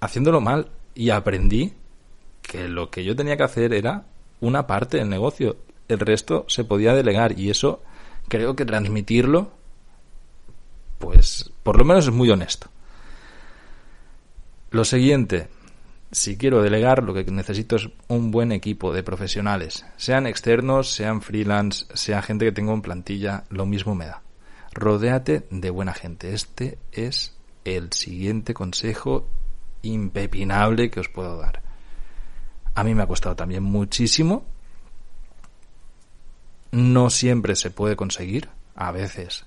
haciéndolo 0.00 0.40
mal 0.40 0.70
y 0.94 1.10
aprendí 1.10 1.74
que 2.42 2.68
lo 2.68 2.90
que 2.90 3.04
yo 3.04 3.16
tenía 3.16 3.36
que 3.36 3.44
hacer 3.44 3.72
era 3.72 4.04
una 4.40 4.66
parte 4.66 4.98
del 4.98 5.08
negocio. 5.08 5.56
El 5.88 6.00
resto 6.00 6.44
se 6.48 6.64
podía 6.64 6.94
delegar 6.94 7.38
y 7.38 7.50
eso 7.50 7.82
creo 8.28 8.54
que 8.56 8.64
transmitirlo 8.64 9.52
pues 11.02 11.50
por 11.64 11.78
lo 11.78 11.84
menos 11.84 12.06
es 12.06 12.12
muy 12.12 12.30
honesto. 12.30 12.68
Lo 14.70 14.84
siguiente, 14.84 15.48
si 16.12 16.36
quiero 16.36 16.62
delegar, 16.62 17.02
lo 17.02 17.12
que 17.12 17.24
necesito 17.24 17.74
es 17.76 17.88
un 18.06 18.30
buen 18.30 18.52
equipo 18.52 18.92
de 18.92 19.02
profesionales, 19.02 19.84
sean 19.96 20.28
externos, 20.28 20.94
sean 20.94 21.20
freelance, 21.20 21.86
sea 21.94 22.22
gente 22.22 22.44
que 22.44 22.52
tenga 22.52 22.72
en 22.72 22.82
plantilla, 22.82 23.44
lo 23.50 23.66
mismo 23.66 23.96
me 23.96 24.06
da. 24.06 24.22
Rodéate 24.72 25.46
de 25.50 25.70
buena 25.70 25.92
gente. 25.92 26.32
Este 26.34 26.78
es 26.92 27.34
el 27.64 27.92
siguiente 27.92 28.54
consejo 28.54 29.26
impepinable 29.82 30.88
que 30.90 31.00
os 31.00 31.08
puedo 31.08 31.36
dar. 31.38 31.61
A 32.74 32.84
mí 32.84 32.94
me 32.94 33.02
ha 33.02 33.06
costado 33.06 33.36
también 33.36 33.62
muchísimo. 33.62 34.44
No 36.70 37.10
siempre 37.10 37.54
se 37.56 37.70
puede 37.70 37.96
conseguir. 37.96 38.48
A 38.74 38.90
veces 38.92 39.44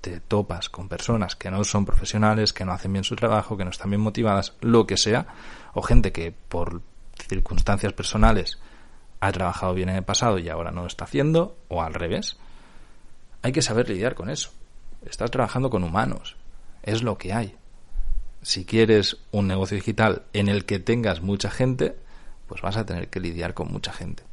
te 0.00 0.20
topas 0.20 0.68
con 0.68 0.88
personas 0.88 1.36
que 1.36 1.50
no 1.50 1.62
son 1.64 1.84
profesionales, 1.84 2.52
que 2.52 2.64
no 2.64 2.72
hacen 2.72 2.92
bien 2.92 3.04
su 3.04 3.16
trabajo, 3.16 3.56
que 3.56 3.64
no 3.64 3.70
están 3.70 3.90
bien 3.90 4.00
motivadas, 4.00 4.54
lo 4.60 4.86
que 4.86 4.96
sea, 4.96 5.26
o 5.74 5.82
gente 5.82 6.12
que 6.12 6.32
por 6.32 6.82
circunstancias 7.28 7.92
personales 7.92 8.58
ha 9.20 9.32
trabajado 9.32 9.74
bien 9.74 9.90
en 9.90 9.96
el 9.96 10.02
pasado 10.02 10.38
y 10.38 10.48
ahora 10.48 10.70
no 10.70 10.82
lo 10.82 10.86
está 10.86 11.04
haciendo, 11.04 11.56
o 11.68 11.82
al 11.82 11.92
revés, 11.92 12.38
hay 13.42 13.52
que 13.52 13.62
saber 13.62 13.88
lidiar 13.88 14.14
con 14.14 14.30
eso. 14.30 14.50
Estás 15.04 15.30
trabajando 15.30 15.68
con 15.68 15.84
humanos, 15.84 16.36
es 16.82 17.02
lo 17.02 17.18
que 17.18 17.32
hay. 17.32 17.56
Si 18.42 18.64
quieres 18.64 19.18
un 19.32 19.48
negocio 19.48 19.74
digital 19.74 20.22
en 20.32 20.48
el 20.48 20.64
que 20.64 20.78
tengas 20.78 21.20
mucha 21.20 21.50
gente, 21.50 21.96
pues 22.50 22.62
vas 22.62 22.76
a 22.76 22.84
tener 22.84 23.10
que 23.10 23.20
lidiar 23.20 23.54
con 23.54 23.70
mucha 23.72 23.92
gente. 23.92 24.24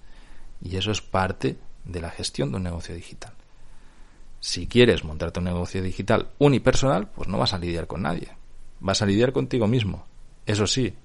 Y 0.59 0.75
eso 0.77 0.89
es 0.89 1.01
parte 1.01 1.55
de 1.85 2.01
la 2.01 2.09
gestión 2.09 2.49
de 2.49 2.57
un 2.57 2.63
negocio 2.63 2.95
digital. 2.95 3.31
Si 4.39 4.65
quieres 4.65 5.03
montarte 5.03 5.37
un 5.37 5.45
negocio 5.45 5.83
digital 5.83 6.29
unipersonal, 6.39 7.09
pues 7.09 7.27
no 7.27 7.37
vas 7.37 7.53
a 7.53 7.59
lidiar 7.59 7.85
con 7.85 8.01
nadie. 8.01 8.29
Vas 8.79 9.03
a 9.03 9.05
lidiar 9.05 9.33
contigo 9.33 9.67
mismo. 9.67 10.07
Eso 10.47 10.65
sí, 10.65 10.95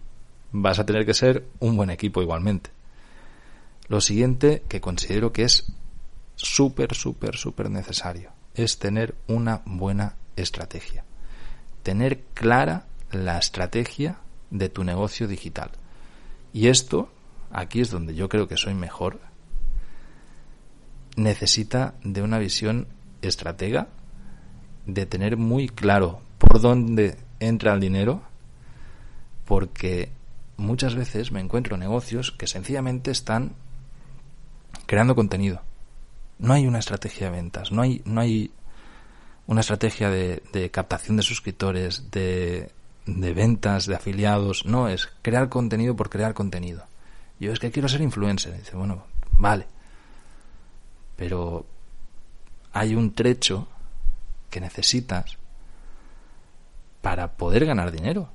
vas 0.53 0.79
a 0.79 0.87
tener 0.87 1.05
que 1.05 1.13
ser 1.13 1.47
un 1.61 1.77
buen 1.77 1.91
equipo 1.91 2.23
igualmente. 2.23 2.71
Lo 3.89 4.01
siguiente 4.01 4.63
que 4.67 4.81
considero 4.81 5.35
que 5.35 5.43
es 5.43 5.71
súper, 6.37 6.95
súper, 6.95 7.37
súper 7.37 7.69
necesario 7.69 8.31
es 8.55 8.79
tener 8.79 9.15
una 9.27 9.61
buena 9.67 10.17
estrategia. 10.37 11.05
Tener 11.83 12.23
clara 12.33 12.87
la 13.11 13.37
estrategia 13.37 14.17
de 14.49 14.71
tu 14.71 14.83
negocio 14.83 15.29
digital. 15.29 15.73
Y 16.53 16.69
esto, 16.69 17.11
aquí 17.51 17.81
es 17.81 17.91
donde 17.91 18.15
yo 18.15 18.29
creo 18.29 18.49
que 18.49 18.57
soy 18.57 18.75
mejor, 18.75 19.21
necesita 21.17 21.95
de 22.03 22.23
una 22.23 22.39
visión 22.39 22.89
estratega 23.23 23.89
de 24.87 25.07
tener 25.07 25.37
muy 25.37 25.69
claro 25.69 26.21
por 26.39 26.61
dónde 26.61 27.17
entra 27.41 27.73
el 27.73 27.81
dinero, 27.81 28.23
porque 29.45 30.11
muchas 30.57 30.95
veces 30.95 31.33
me 31.33 31.41
encuentro 31.41 31.77
negocios 31.77 32.33
que 32.33 32.47
sencillamente 32.47 33.11
están 33.11 33.53
creando 34.87 35.15
contenido. 35.15 35.63
No 36.39 36.55
hay 36.55 36.67
una 36.67 36.79
estrategia 36.79 37.31
de 37.31 37.37
ventas, 37.37 37.73
no 37.73 37.83
hay, 37.83 38.03
no 38.05 38.21
hay 38.21 38.51
una 39.47 39.61
estrategia 39.61 40.11
de, 40.11 40.43
de 40.53 40.71
captación 40.71 41.17
de 41.17 41.23
suscriptores, 41.23 42.11
de, 42.11 42.73
de 43.07 43.35
ventas, 43.35 43.87
de 43.87 43.95
afiliados. 43.95 44.65
No, 44.67 44.89
es 44.89 45.09
crear 45.23 45.49
contenido 45.49 45.97
por 45.97 46.11
crear 46.11 46.35
contenido. 46.35 46.85
Yo 47.41 47.53
es 47.53 47.59
que 47.59 47.71
quiero 47.71 47.89
ser 47.89 48.01
influencer. 48.01 48.57
Dice, 48.57 48.77
bueno, 48.77 49.05
vale. 49.33 49.67
Pero 51.17 51.67
hay 52.73 52.95
un 52.95 53.15
trecho 53.15 53.69
que 54.51 54.61
necesitas 54.61 55.37
para 57.01 57.33
poder 57.33 57.67
ganar 57.67 57.91
dinero. 57.91 58.29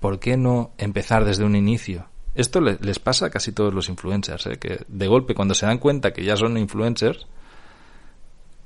¿Por 0.00 0.18
qué 0.18 0.36
no 0.36 0.72
empezar 0.76 1.24
desde 1.24 1.44
un 1.44 1.56
inicio 1.56 2.08
Esto 2.34 2.60
les 2.60 2.98
pasa 2.98 3.26
a 3.26 3.30
casi 3.30 3.52
todos 3.52 3.72
los 3.72 3.88
influencers, 3.88 4.46
¿eh? 4.46 4.58
que 4.58 4.84
de 4.86 5.06
golpe 5.06 5.34
cuando 5.34 5.54
se 5.54 5.66
dan 5.66 5.78
cuenta 5.78 6.12
que 6.12 6.24
ya 6.24 6.36
son 6.36 6.58
influencers, 6.58 7.26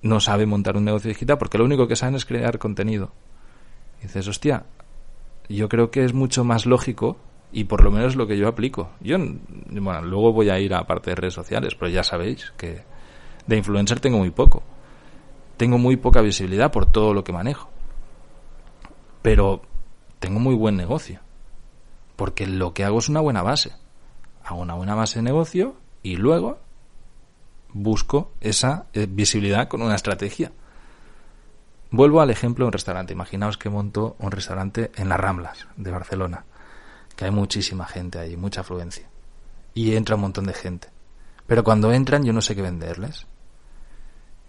no 0.02 0.20
saben 0.20 0.48
montar 0.48 0.76
un 0.76 0.84
negocio 0.84 1.10
digital 1.10 1.38
porque 1.38 1.58
lo 1.58 1.64
único 1.64 1.86
que 1.86 1.94
saben 1.94 2.14
es 2.14 2.24
crear 2.24 2.58
contenido. 2.58 3.12
Y 4.00 4.04
dices, 4.04 4.26
hostia, 4.26 4.64
yo 5.56 5.68
creo 5.68 5.90
que 5.90 6.04
es 6.04 6.14
mucho 6.14 6.44
más 6.44 6.66
lógico 6.66 7.16
y 7.52 7.64
por 7.64 7.82
lo 7.82 7.90
menos 7.90 8.16
lo 8.16 8.26
que 8.26 8.36
yo 8.36 8.48
aplico. 8.48 8.90
Yo, 9.00 9.16
bueno, 9.18 10.02
luego 10.02 10.32
voy 10.32 10.50
a 10.50 10.58
ir 10.58 10.74
a 10.74 10.86
parte 10.86 11.10
de 11.10 11.16
redes 11.16 11.34
sociales, 11.34 11.74
pero 11.74 11.90
ya 11.90 12.02
sabéis 12.02 12.52
que 12.56 12.82
de 13.46 13.56
influencer 13.56 14.00
tengo 14.00 14.18
muy 14.18 14.30
poco. 14.30 14.62
Tengo 15.56 15.78
muy 15.78 15.96
poca 15.96 16.20
visibilidad 16.20 16.70
por 16.70 16.86
todo 16.86 17.14
lo 17.14 17.24
que 17.24 17.32
manejo. 17.32 17.70
Pero 19.22 19.62
tengo 20.20 20.38
muy 20.38 20.54
buen 20.54 20.76
negocio 20.76 21.20
porque 22.18 22.48
lo 22.48 22.74
que 22.74 22.82
hago 22.82 22.98
es 22.98 23.08
una 23.08 23.20
buena 23.20 23.42
base. 23.42 23.70
Hago 24.42 24.60
una 24.60 24.74
buena 24.74 24.96
base 24.96 25.20
de 25.20 25.22
negocio 25.22 25.76
y 26.02 26.16
luego 26.16 26.58
busco 27.72 28.32
esa 28.40 28.86
eh, 28.92 29.06
visibilidad 29.08 29.68
con 29.68 29.82
una 29.82 29.94
estrategia. 29.94 30.50
Vuelvo 31.90 32.20
al 32.20 32.30
ejemplo 32.30 32.64
de 32.64 32.68
un 32.68 32.72
restaurante. 32.72 33.14
Imaginaos 33.14 33.56
que 33.56 33.70
monto 33.70 34.16
un 34.18 34.30
restaurante 34.30 34.90
en 34.96 35.08
las 35.08 35.18
Ramblas 35.18 35.66
de 35.76 35.90
Barcelona, 35.90 36.44
que 37.16 37.24
hay 37.24 37.30
muchísima 37.30 37.86
gente 37.86 38.18
ahí, 38.18 38.36
mucha 38.36 38.60
afluencia. 38.60 39.08
Y 39.72 39.94
entra 39.94 40.16
un 40.16 40.22
montón 40.22 40.44
de 40.44 40.52
gente. 40.52 40.88
Pero 41.46 41.64
cuando 41.64 41.92
entran 41.92 42.24
yo 42.24 42.32
no 42.32 42.42
sé 42.42 42.54
qué 42.54 42.62
venderles. 42.62 43.26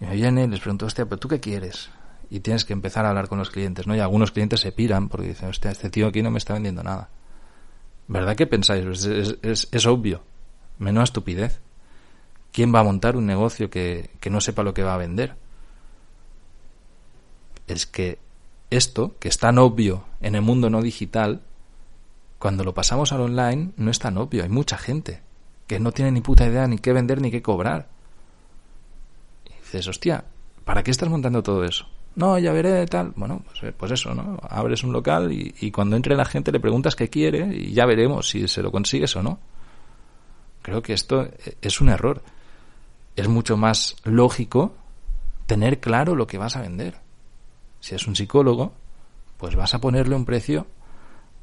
Y 0.02 0.06
me 0.06 0.16
viene 0.16 0.44
y 0.44 0.48
les 0.48 0.60
pregunto, 0.60 0.86
hostia, 0.86 1.06
¿pero 1.06 1.18
tú 1.18 1.30
qué 1.30 1.40
quieres? 1.40 1.90
Y 2.30 2.42
tienes 2.42 2.66
que 2.66 2.74
empezar 2.74 3.06
a 3.06 3.10
hablar 3.10 3.30
con 3.30 3.38
los 3.38 3.50
clientes, 3.50 3.88
¿no? 3.88 3.96
Y 3.96 4.00
algunos 4.00 4.32
clientes 4.32 4.60
se 4.60 4.72
piran 4.72 5.08
porque 5.08 5.30
dicen, 5.30 5.50
hostia, 5.50 5.72
este 5.72 5.90
tío 5.90 6.08
aquí 6.08 6.22
no 6.22 6.32
me 6.32 6.38
está 6.38 6.54
vendiendo 6.54 6.84
nada. 6.84 7.10
¿Verdad 8.08 8.36
que 8.36 8.48
pensáis? 8.48 9.06
Es, 9.06 9.86
obvio. 9.86 10.24
Menos 10.78 11.06
estupidez. 11.06 11.62
¿Quién 12.52 12.74
va 12.74 12.80
a 12.80 12.84
montar 12.84 13.16
un 13.16 13.26
negocio 13.26 13.70
que, 13.70 14.10
que 14.20 14.30
no 14.30 14.42
sepa 14.42 14.64
lo 14.64 14.74
que 14.74 14.84
va 14.84 14.96
a 14.96 14.98
vender? 14.98 15.36
Es 17.70 17.86
que 17.86 18.20
esto, 18.70 19.16
que 19.20 19.30
es 19.30 19.38
tan 19.38 19.58
obvio 19.58 20.04
en 20.20 20.36
el 20.36 20.42
mundo 20.42 20.70
no 20.70 20.82
digital, 20.82 21.42
cuando 22.38 22.64
lo 22.64 22.74
pasamos 22.74 23.14
al 23.14 23.22
online 23.22 23.72
no 23.78 23.92
es 23.92 24.00
tan 24.00 24.18
obvio. 24.18 24.44
Hay 24.44 24.50
mucha 24.50 24.78
gente 24.78 25.22
que 25.68 25.80
no 25.80 25.94
tiene 25.94 26.12
ni 26.12 26.22
puta 26.22 26.46
idea 26.46 26.68
ni 26.68 26.80
qué 26.80 26.92
vender 26.92 27.22
ni 27.22 27.32
qué 27.32 27.42
cobrar. 27.42 27.88
Y 29.46 29.54
dices, 29.54 29.88
hostia, 29.88 30.26
¿para 30.66 30.84
qué 30.84 30.92
estás 30.92 31.10
montando 31.10 31.42
todo 31.42 31.64
eso? 31.64 31.88
no, 32.20 32.38
ya 32.38 32.52
veré, 32.52 32.86
tal. 32.86 33.14
Bueno, 33.16 33.42
pues, 33.46 33.64
eh, 33.64 33.74
pues, 33.76 33.92
eso, 33.94 34.14
¿no? 34.14 34.38
Abres 34.50 34.84
un 34.84 34.92
local 34.92 35.32
y, 35.32 35.72
cuando 35.72 35.96
entre 35.96 36.16
la 36.16 36.26
gente 36.26 36.52
le 36.52 36.60
preguntas 36.60 36.96
qué 36.96 37.10
quiere 37.10 37.56
y 37.56 37.72
ya 37.72 37.86
veremos 37.86 38.30
si 38.30 38.48
se 38.48 38.62
lo 38.62 38.72
consigues 38.72 39.16
o 39.16 39.24
no. 39.24 39.40
Creo 40.62 40.82
que 40.82 40.94
esto 40.94 41.24
eh, 41.24 41.56
es 41.62 41.80
un 41.80 41.90
error. 41.90 42.22
Es 43.16 43.30
mucho 43.30 43.56
más 43.56 43.96
lógico 44.04 44.76
tener 45.46 45.80
claro 45.80 46.14
lo 46.14 46.28
que 46.28 46.38
vas 46.38 46.58
a 46.58 46.62
vender. 46.62 46.98
Si 47.80 47.96
es 47.96 48.08
un 48.08 48.16
psicólogo, 48.16 48.74
pues 49.38 49.56
vas 49.56 49.74
a 49.74 49.80
ponerle 49.80 50.16
un 50.16 50.26
precio 50.26 50.68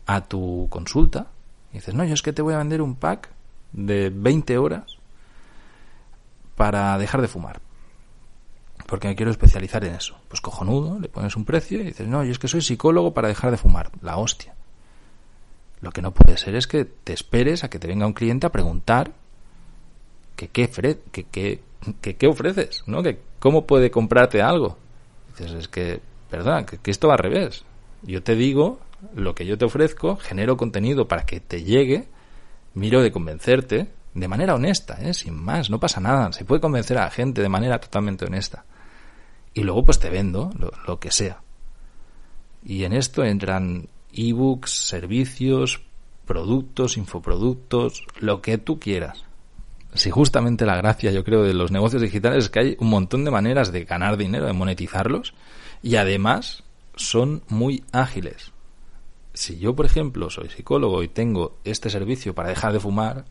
a 0.07 0.23
tu 0.23 0.69
consulta. 0.71 1.29
Y 1.73 1.77
dices, 1.77 1.95
no, 1.95 2.05
yo 2.05 2.15
es 2.15 2.23
que 2.23 2.33
te 2.33 2.43
voy 2.43 2.55
a 2.55 2.59
vender 2.59 2.83
un 2.83 2.95
pack 2.95 3.31
de 3.73 4.11
20 4.11 4.59
horas 4.59 4.99
para 6.57 6.97
dejar 6.99 7.21
de 7.21 7.29
fumar 7.29 7.61
porque 8.87 9.09
me 9.09 9.17
quiero 9.17 9.31
especializar 9.31 9.85
en 9.85 9.95
eso. 9.95 10.17
Pues 10.29 10.41
cojonudo, 10.41 10.99
le 11.01 11.09
pones 11.09 11.37
un 11.37 11.45
precio 11.45 11.81
y 11.81 11.85
dices, 11.85 12.07
no, 12.07 12.25
yo 12.25 12.31
es 12.31 12.39
que 12.39 12.49
soy 12.49 12.63
psicólogo 12.63 13.13
para 13.13 13.29
dejar 13.29 13.51
de 13.51 13.57
fumar. 13.57 13.91
La 14.01 14.17
hostia. 14.17 14.55
Lo 15.81 15.91
que 15.91 16.03
no 16.03 16.13
puede 16.13 16.39
ser 16.39 16.55
es 16.55 16.67
que 16.67 16.85
te 16.85 17.13
esperes 17.13 17.65
a 17.65 17.69
que 17.69 17.79
te 17.79 17.89
venga 17.89 18.07
un 18.07 18.13
cliente 18.13 18.47
a 18.47 18.53
preguntar 18.53 19.13
que 20.37 20.49
qué, 20.49 20.69
que, 21.11 22.15
que, 22.15 22.27
ofreces, 22.27 22.85
¿no? 22.87 23.03
Que 23.03 23.19
cómo 23.39 23.67
puede 23.67 23.91
comprarte 23.91 24.41
algo. 24.41 24.79
Dices, 25.31 25.53
es 25.53 25.69
que, 25.69 26.01
que, 26.67 26.79
que 26.79 26.91
esto 26.91 27.09
va 27.09 27.15
al 27.15 27.21
revés. 27.21 27.65
Yo 28.03 28.23
te 28.23 28.35
digo 28.35 28.81
lo 29.15 29.35
que 29.35 29.47
yo 29.47 29.59
te 29.59 29.65
ofrezco, 29.65 30.17
genero 30.17 30.57
contenido 30.57 31.09
para 31.09 31.25
que 31.25 31.41
te 31.41 31.63
llegue, 31.63 32.09
miro 32.75 33.03
de 33.03 33.13
convencerte, 33.13 33.89
de 34.15 34.29
manera 34.29 34.55
honesta, 34.55 34.99
¿eh? 35.03 35.13
sin 35.13 35.35
más, 35.35 35.69
no 35.69 35.79
pasa 35.79 36.01
nada, 36.01 36.33
se 36.33 36.45
puede 36.45 36.61
convencer 36.61 36.97
a 36.99 37.05
la 37.05 37.11
gente 37.11 37.43
de 37.43 37.49
manera 37.49 37.79
totalmente 37.79 38.25
honesta 38.25 38.65
y 39.57 39.63
luego 39.63 39.85
pues 39.85 39.99
te 39.99 40.11
vendo 40.11 40.51
lo, 40.87 41.01
que 41.01 41.11
sea. 41.11 41.41
Y 42.63 42.85
en 42.85 42.93
esto 42.93 43.25
entran 43.25 43.89
ebooks, 44.13 44.71
servicios, 44.71 45.81
productos, 46.27 46.99
infoproductos, 46.99 48.05
lo 48.21 48.43
que 48.43 48.59
tú 48.59 48.79
quieras. 48.79 49.25
Si 49.95 50.11
justamente 50.11 50.67
la 50.67 50.77
gracia, 50.77 51.11
yo 51.11 51.25
creo, 51.25 51.43
de 51.43 51.55
los 51.55 51.71
negocios 51.71 52.03
digitales 52.03 52.45
es 52.45 52.51
que 52.51 52.61
hay 52.61 52.77
un 52.81 52.91
montón 52.91 53.25
de 53.25 53.31
maneras 53.31 53.73
de 53.73 53.85
ganar 53.85 54.19
dinero, 54.19 54.45
de 54.45 54.53
monetizarlos, 54.53 55.33
y 55.87 55.95
además 55.95 56.65
son 56.97 57.45
muy 57.47 57.85
ágiles. 57.93 58.51
Si 59.35 59.57
yo, 59.61 59.77
por 59.77 59.87
ejemplo, 59.87 60.31
soy 60.31 60.49
psicólogo 60.49 61.05
y 61.05 61.09
tengo 61.09 61.59
este 61.63 61.91
servicio 61.91 62.35
para 62.35 62.49
dejar 62.49 62.73
de 62.73 62.81
fumar, 62.81 63.25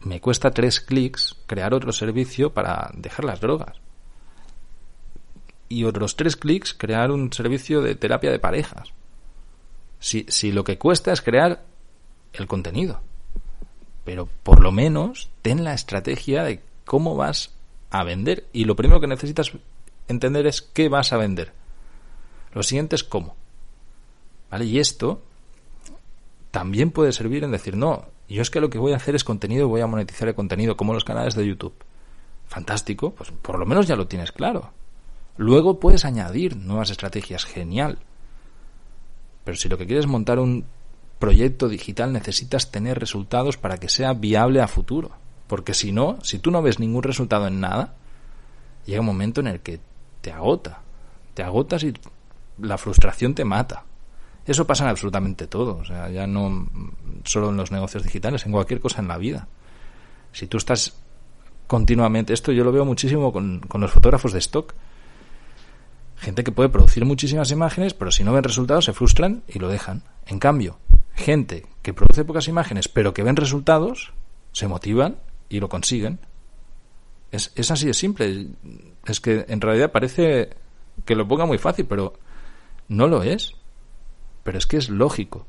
me 0.00 0.20
cuesta 0.20 0.50
tres 0.50 0.80
clics 0.80 1.36
crear 1.46 1.72
otro 1.72 1.92
servicio 1.92 2.52
para 2.52 2.90
dejar 2.96 3.24
las 3.24 3.40
drogas 3.40 3.76
y 5.68 5.84
otros 5.84 6.16
tres 6.16 6.34
clics 6.34 6.74
crear 6.74 7.12
un 7.12 7.32
servicio 7.32 7.80
de 7.80 7.94
terapia 7.94 8.32
de 8.32 8.40
parejas. 8.40 8.88
Si, 10.00 10.26
si 10.28 10.50
lo 10.50 10.64
que 10.64 10.78
cuesta 10.78 11.12
es 11.12 11.22
crear 11.22 11.62
el 12.32 12.48
contenido. 12.48 13.02
Pero 14.04 14.28
por 14.42 14.60
lo 14.60 14.72
menos 14.72 15.30
ten 15.42 15.62
la 15.62 15.74
estrategia 15.74 16.42
de 16.42 16.60
cómo 16.84 17.14
vas 17.14 17.54
a 17.90 18.02
vender. 18.02 18.48
Y 18.52 18.64
lo 18.64 18.74
primero 18.74 19.00
que 19.00 19.06
necesitas 19.06 19.52
entender 20.12 20.46
es 20.46 20.62
qué 20.62 20.88
vas 20.88 21.12
a 21.12 21.16
vender. 21.16 21.52
Lo 22.52 22.62
siguiente 22.62 22.96
es 22.96 23.04
cómo. 23.04 23.36
¿Vale? 24.50 24.64
Y 24.64 24.78
esto 24.78 25.22
también 26.50 26.90
puede 26.90 27.12
servir 27.12 27.44
en 27.44 27.52
decir, 27.52 27.76
no, 27.76 28.06
yo 28.28 28.42
es 28.42 28.50
que 28.50 28.60
lo 28.60 28.70
que 28.70 28.78
voy 28.78 28.92
a 28.92 28.96
hacer 28.96 29.14
es 29.14 29.24
contenido, 29.24 29.68
voy 29.68 29.80
a 29.80 29.86
monetizar 29.86 30.28
el 30.28 30.34
contenido, 30.34 30.76
como 30.76 30.94
los 30.94 31.04
canales 31.04 31.34
de 31.34 31.46
YouTube. 31.46 31.74
Fantástico, 32.46 33.12
pues 33.12 33.30
por 33.30 33.58
lo 33.58 33.66
menos 33.66 33.86
ya 33.86 33.96
lo 33.96 34.06
tienes 34.06 34.32
claro. 34.32 34.72
Luego 35.36 35.80
puedes 35.80 36.04
añadir 36.04 36.56
nuevas 36.56 36.90
estrategias, 36.90 37.44
genial. 37.44 37.98
Pero 39.44 39.56
si 39.56 39.68
lo 39.68 39.78
que 39.78 39.86
quieres 39.86 40.04
es 40.04 40.10
montar 40.10 40.38
un 40.38 40.64
proyecto 41.18 41.68
digital, 41.68 42.12
necesitas 42.12 42.70
tener 42.70 42.98
resultados 42.98 43.56
para 43.56 43.78
que 43.78 43.88
sea 43.88 44.12
viable 44.12 44.60
a 44.60 44.68
futuro. 44.68 45.10
Porque 45.46 45.74
si 45.74 45.92
no, 45.92 46.18
si 46.22 46.38
tú 46.38 46.50
no 46.50 46.62
ves 46.62 46.78
ningún 46.78 47.02
resultado 47.02 47.46
en 47.46 47.60
nada, 47.60 47.94
llega 48.86 49.00
un 49.00 49.06
momento 49.06 49.40
en 49.40 49.48
el 49.48 49.60
que 49.60 49.80
te 50.20 50.32
agota. 50.32 50.80
Te 51.34 51.42
agotas 51.42 51.82
y 51.84 51.94
la 52.58 52.78
frustración 52.78 53.34
te 53.34 53.44
mata. 53.44 53.84
Eso 54.46 54.66
pasa 54.66 54.84
en 54.84 54.90
absolutamente 54.90 55.46
todo. 55.46 55.76
O 55.76 55.84
sea, 55.84 56.08
ya 56.08 56.26
no 56.26 56.68
solo 57.24 57.50
en 57.50 57.56
los 57.56 57.70
negocios 57.70 58.02
digitales, 58.02 58.44
en 58.46 58.52
cualquier 58.52 58.80
cosa 58.80 59.00
en 59.00 59.08
la 59.08 59.18
vida. 59.18 59.46
Si 60.32 60.46
tú 60.46 60.56
estás 60.56 60.96
continuamente, 61.66 62.32
esto 62.32 62.52
yo 62.52 62.64
lo 62.64 62.72
veo 62.72 62.84
muchísimo 62.84 63.32
con, 63.32 63.60
con 63.60 63.80
los 63.80 63.92
fotógrafos 63.92 64.32
de 64.32 64.40
stock 64.40 64.74
Gente 66.20 66.44
que 66.44 66.52
puede 66.52 66.68
producir 66.68 67.06
muchísimas 67.06 67.50
imágenes, 67.50 67.94
pero 67.94 68.10
si 68.10 68.24
no 68.24 68.34
ven 68.34 68.44
resultados 68.44 68.84
se 68.84 68.92
frustran 68.92 69.42
y 69.48 69.58
lo 69.58 69.68
dejan. 69.68 70.02
En 70.26 70.38
cambio, 70.38 70.78
gente 71.14 71.64
que 71.80 71.94
produce 71.94 72.26
pocas 72.26 72.46
imágenes, 72.46 72.88
pero 72.88 73.14
que 73.14 73.22
ven 73.22 73.36
resultados, 73.36 74.12
se 74.52 74.68
motivan 74.68 75.16
y 75.48 75.60
lo 75.60 75.70
consiguen. 75.70 76.20
Es, 77.30 77.52
es 77.54 77.70
así 77.70 77.86
de 77.86 77.94
simple. 77.94 78.48
Es 79.06 79.20
que 79.20 79.44
en 79.48 79.60
realidad 79.60 79.92
parece 79.92 80.50
que 81.04 81.14
lo 81.14 81.26
ponga 81.26 81.46
muy 81.46 81.58
fácil, 81.58 81.86
pero 81.86 82.14
no 82.88 83.06
lo 83.06 83.22
es. 83.22 83.54
Pero 84.42 84.58
es 84.58 84.66
que 84.66 84.76
es 84.76 84.88
lógico. 84.88 85.46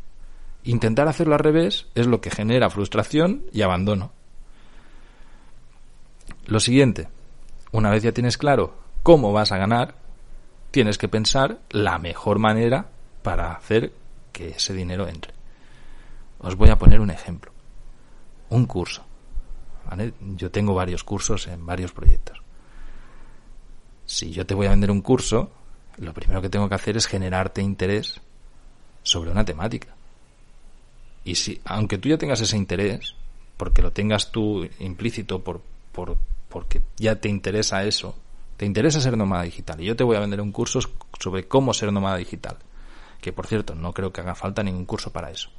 Intentar 0.64 1.08
hacerlo 1.08 1.34
al 1.34 1.40
revés 1.40 1.88
es 1.96 2.08
lo 2.08 2.22
que 2.22 2.30
genera 2.30 2.70
frustración 2.70 3.46
y 3.52 3.62
abandono. 3.62 4.12
Lo 6.46 6.60
siguiente, 6.60 7.08
una 7.72 7.90
vez 7.90 8.04
ya 8.04 8.12
tienes 8.12 8.38
claro 8.38 8.76
cómo 9.04 9.32
vas 9.32 9.52
a 9.52 9.58
ganar, 9.58 9.96
tienes 10.70 10.98
que 10.98 11.08
pensar 11.08 11.60
la 11.70 11.98
mejor 11.98 12.40
manera 12.40 12.90
para 13.24 13.54
hacer 13.54 13.94
que 14.32 14.50
ese 14.50 14.74
dinero 14.74 15.08
entre. 15.08 15.34
Os 16.40 16.56
voy 16.56 16.70
a 16.70 16.78
poner 16.78 17.00
un 17.00 17.12
ejemplo. 17.12 17.52
Un 18.50 18.66
curso. 18.66 19.06
Yo 20.36 20.52
tengo 20.52 20.74
varios 20.74 21.04
cursos 21.04 21.48
en 21.48 21.66
varios 21.66 21.92
proyectos. 21.92 22.42
Si 24.06 24.32
yo 24.32 24.46
te 24.46 24.54
voy 24.54 24.68
a 24.68 24.72
vender 24.72 24.92
un 24.92 25.02
curso, 25.02 25.52
lo 25.98 26.14
primero 26.14 26.42
que 26.42 26.50
tengo 26.50 26.68
que 26.70 26.76
hacer 26.76 26.98
es 26.98 27.08
generarte 27.08 27.62
interés 27.62 28.22
sobre 29.04 29.32
una 29.32 29.46
temática. 29.46 29.96
Y 31.24 31.36
si, 31.36 31.62
aunque 31.66 31.98
tú 31.98 32.10
ya 32.10 32.18
tengas 32.18 32.42
ese 32.42 32.58
interés, 32.58 33.16
porque 33.58 33.82
lo 33.82 33.92
tengas 33.92 34.32
tú 34.32 34.68
implícito 34.80 35.44
por, 35.44 35.62
por, 35.92 36.18
porque 36.50 36.82
ya 36.98 37.16
te 37.16 37.30
interesa 37.30 37.84
eso, 37.84 38.16
te 38.58 38.66
interesa 38.66 39.00
ser 39.00 39.18
nómada 39.18 39.44
digital 39.44 39.82
y 39.82 39.86
yo 39.86 39.96
te 39.96 40.04
voy 40.04 40.16
a 40.16 40.20
vender 40.20 40.42
un 40.42 40.52
curso 40.52 40.80
sobre 41.20 41.48
cómo 41.48 41.74
ser 41.74 41.92
nómada 41.92 42.18
digital. 42.18 42.58
Que 43.20 43.32
por 43.32 43.46
cierto, 43.46 43.76
no 43.76 43.94
creo 43.94 44.12
que 44.12 44.22
haga 44.22 44.36
falta 44.36 44.64
ningún 44.64 44.86
curso 44.86 45.12
para 45.12 45.30
eso. 45.30 45.50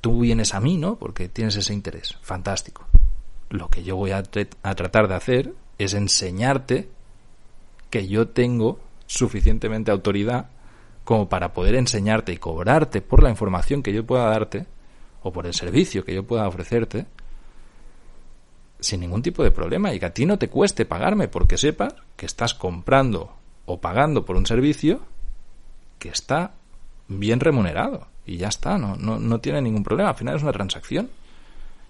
Tú 0.00 0.20
vienes 0.20 0.54
a 0.54 0.60
mí, 0.60 0.76
¿no? 0.76 0.96
Porque 0.96 1.28
tienes 1.28 1.56
ese 1.56 1.74
interés. 1.74 2.16
Fantástico. 2.22 2.86
Lo 3.48 3.68
que 3.68 3.82
yo 3.82 3.96
voy 3.96 4.12
a, 4.12 4.22
a 4.62 4.74
tratar 4.74 5.08
de 5.08 5.14
hacer 5.14 5.54
es 5.78 5.94
enseñarte 5.94 6.88
que 7.90 8.06
yo 8.06 8.28
tengo 8.28 8.78
suficientemente 9.06 9.90
autoridad 9.90 10.50
como 11.04 11.28
para 11.28 11.52
poder 11.52 11.74
enseñarte 11.74 12.32
y 12.32 12.36
cobrarte 12.36 13.00
por 13.00 13.22
la 13.22 13.30
información 13.30 13.82
que 13.82 13.92
yo 13.92 14.06
pueda 14.06 14.26
darte 14.26 14.66
o 15.22 15.32
por 15.32 15.46
el 15.46 15.54
servicio 15.54 16.04
que 16.04 16.14
yo 16.14 16.24
pueda 16.24 16.46
ofrecerte 16.46 17.06
sin 18.78 19.00
ningún 19.00 19.22
tipo 19.22 19.42
de 19.42 19.50
problema 19.50 19.92
y 19.92 19.98
que 19.98 20.06
a 20.06 20.14
ti 20.14 20.24
no 20.24 20.38
te 20.38 20.48
cueste 20.48 20.86
pagarme 20.86 21.28
porque 21.28 21.58
sepas 21.58 21.94
que 22.16 22.26
estás 22.26 22.54
comprando 22.54 23.34
o 23.66 23.80
pagando 23.80 24.24
por 24.24 24.36
un 24.36 24.46
servicio 24.46 25.00
que 25.98 26.08
está 26.08 26.52
bien 27.08 27.40
remunerado 27.40 28.06
y 28.26 28.36
ya 28.36 28.48
está, 28.48 28.78
no, 28.78 28.96
no, 28.96 29.18
no 29.18 29.40
tiene 29.40 29.62
ningún 29.62 29.82
problema, 29.82 30.10
al 30.10 30.16
final 30.16 30.36
es 30.36 30.42
una 30.42 30.52
transacción, 30.52 31.10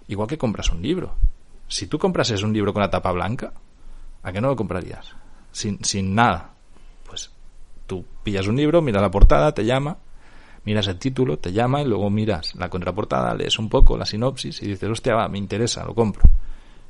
igual 0.07 0.27
que 0.27 0.37
compras 0.37 0.69
un 0.71 0.81
libro. 0.81 1.15
Si 1.67 1.87
tú 1.87 1.97
comprases 1.97 2.43
un 2.43 2.53
libro 2.53 2.73
con 2.73 2.81
la 2.81 2.89
tapa 2.89 3.11
blanca, 3.11 3.53
¿a 4.23 4.31
qué 4.31 4.41
no 4.41 4.49
lo 4.49 4.55
comprarías? 4.55 5.15
Sin, 5.51 5.83
sin 5.83 6.15
nada. 6.15 6.51
Pues 7.07 7.31
tú 7.87 8.05
pillas 8.23 8.47
un 8.47 8.55
libro, 8.55 8.81
miras 8.81 9.01
la 9.01 9.11
portada, 9.11 9.53
te 9.53 9.65
llama, 9.65 9.97
miras 10.65 10.87
el 10.87 10.97
título, 10.97 11.37
te 11.37 11.53
llama 11.53 11.81
y 11.81 11.85
luego 11.85 12.09
miras 12.09 12.55
la 12.55 12.69
contraportada, 12.69 13.33
lees 13.33 13.57
un 13.59 13.69
poco 13.69 13.97
la 13.97 14.05
sinopsis 14.05 14.61
y 14.61 14.67
dices, 14.67 14.89
hostia, 14.89 15.15
va, 15.15 15.27
me 15.27 15.37
interesa, 15.37 15.85
lo 15.85 15.95
compro. 15.95 16.23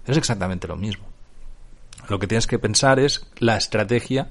Es 0.06 0.18
exactamente 0.18 0.68
lo 0.68 0.76
mismo. 0.76 1.06
Lo 2.10 2.20
que 2.20 2.28
tienes 2.28 2.48
que 2.48 2.60
pensar 2.60 3.00
es 3.00 3.28
la 3.38 3.58
estrategia 3.58 4.30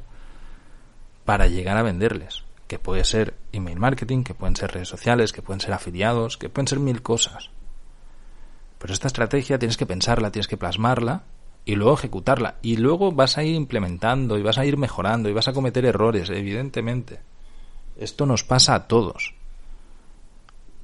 para 1.24 1.46
llegar 1.46 1.76
a 1.76 1.82
venderles, 1.82 2.44
que 2.70 2.78
puede 2.78 3.02
ser 3.02 3.34
email 3.50 3.80
marketing, 3.80 4.22
que 4.22 4.32
pueden 4.32 4.54
ser 4.54 4.70
redes 4.70 4.86
sociales, 4.86 5.32
que 5.32 5.42
pueden 5.42 5.58
ser 5.58 5.72
afiliados, 5.72 6.38
que 6.38 6.48
pueden 6.48 6.68
ser 6.68 6.78
mil 6.78 7.02
cosas. 7.02 7.50
Pero 8.78 8.92
esta 8.92 9.08
estrategia 9.08 9.58
tienes 9.58 9.76
que 9.76 9.86
pensarla, 9.86 10.30
tienes 10.30 10.46
que 10.46 10.56
plasmarla 10.56 11.24
y 11.64 11.74
luego 11.74 11.94
ejecutarla. 11.94 12.58
Y 12.62 12.76
luego 12.76 13.10
vas 13.10 13.38
a 13.38 13.42
ir 13.42 13.56
implementando 13.56 14.38
y 14.38 14.42
vas 14.42 14.56
a 14.56 14.64
ir 14.64 14.76
mejorando 14.76 15.28
y 15.28 15.32
vas 15.32 15.48
a 15.48 15.52
cometer 15.52 15.84
errores, 15.84 16.30
evidentemente. 16.30 17.18
Esto 17.96 18.24
nos 18.24 18.44
pasa 18.44 18.76
a 18.76 18.86
todos. 18.86 19.34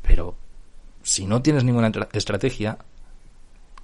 Pero 0.02 0.34
si 1.04 1.24
no 1.24 1.40
tienes 1.40 1.62
ninguna 1.62 1.92
estrategia, 2.14 2.78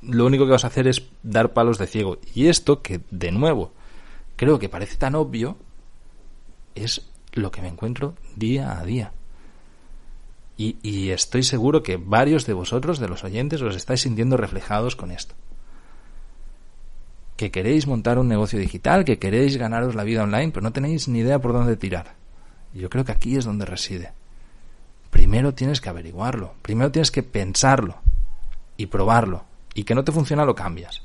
lo 0.00 0.26
único 0.26 0.44
que 0.44 0.50
vas 0.50 0.64
a 0.64 0.74
hacer 0.74 0.88
es 0.88 1.04
dar 1.22 1.52
palos 1.52 1.78
de 1.78 1.86
ciego. 1.86 2.18
Y 2.34 2.48
esto, 2.48 2.82
que 2.82 3.00
de 3.12 3.30
nuevo 3.30 3.70
creo 4.34 4.58
que 4.58 4.68
parece 4.68 4.96
tan 4.96 5.14
obvio, 5.14 5.56
es 6.74 7.11
lo 7.32 7.50
que 7.50 7.62
me 7.62 7.68
encuentro 7.68 8.14
día 8.36 8.78
a 8.78 8.84
día. 8.84 9.12
Y, 10.56 11.10
estoy 11.10 11.42
seguro 11.42 11.82
que 11.82 11.96
varios 11.96 12.46
de 12.46 12.52
vosotros, 12.52 13.00
de 13.00 13.08
los 13.08 13.24
oyentes, 13.24 13.60
os 13.62 13.74
estáis 13.74 14.02
sintiendo 14.02 14.36
reflejados 14.36 14.94
con 14.94 15.10
esto. 15.10 15.34
Que 17.36 17.50
queréis 17.50 17.88
montar 17.88 18.18
un 18.18 18.28
negocio 18.28 18.60
digital, 18.60 19.04
que 19.04 19.18
queréis 19.18 19.56
ganaros 19.56 19.96
la 19.96 20.04
vida 20.04 20.22
online, 20.22 20.52
pero 20.52 20.62
no 20.62 20.72
tenéis 20.72 21.08
ni 21.08 21.20
idea 21.20 21.40
por 21.40 21.52
dónde 21.52 21.76
tirar. 21.76 22.14
Yo 22.74 22.88
creo 22.90 23.04
que 23.04 23.10
aquí 23.10 23.36
es 23.36 23.44
donde 23.44 23.64
reside. 23.64 24.12
Primero 25.10 25.52
tienes 25.52 25.80
que 25.80 25.88
averiguarlo, 25.88 26.54
primero 26.62 26.92
tienes 26.92 27.10
que 27.10 27.24
pensarlo 27.24 27.96
y 28.76 28.86
probarlo 28.86 29.44
y 29.74 29.84
que 29.84 29.94
no 29.94 30.04
te 30.04 30.12
funciona 30.12 30.44
lo 30.44 30.54
cambias. 30.54 31.02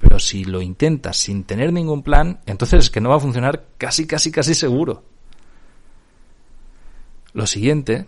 Pero 0.00 0.18
si 0.18 0.44
lo 0.44 0.62
intentas 0.62 1.16
sin 1.16 1.44
tener 1.44 1.72
ningún 1.72 2.02
plan, 2.02 2.40
entonces 2.46 2.84
es 2.84 2.90
que 2.90 3.00
no 3.00 3.10
va 3.10 3.16
a 3.16 3.20
funcionar 3.20 3.66
casi, 3.78 4.06
casi, 4.06 4.30
casi 4.30 4.54
seguro. 4.54 5.02
Lo 7.32 7.46
siguiente 7.46 8.06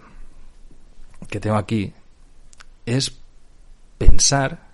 que 1.28 1.40
tengo 1.40 1.56
aquí 1.56 1.92
es 2.86 3.18
pensar 3.98 4.68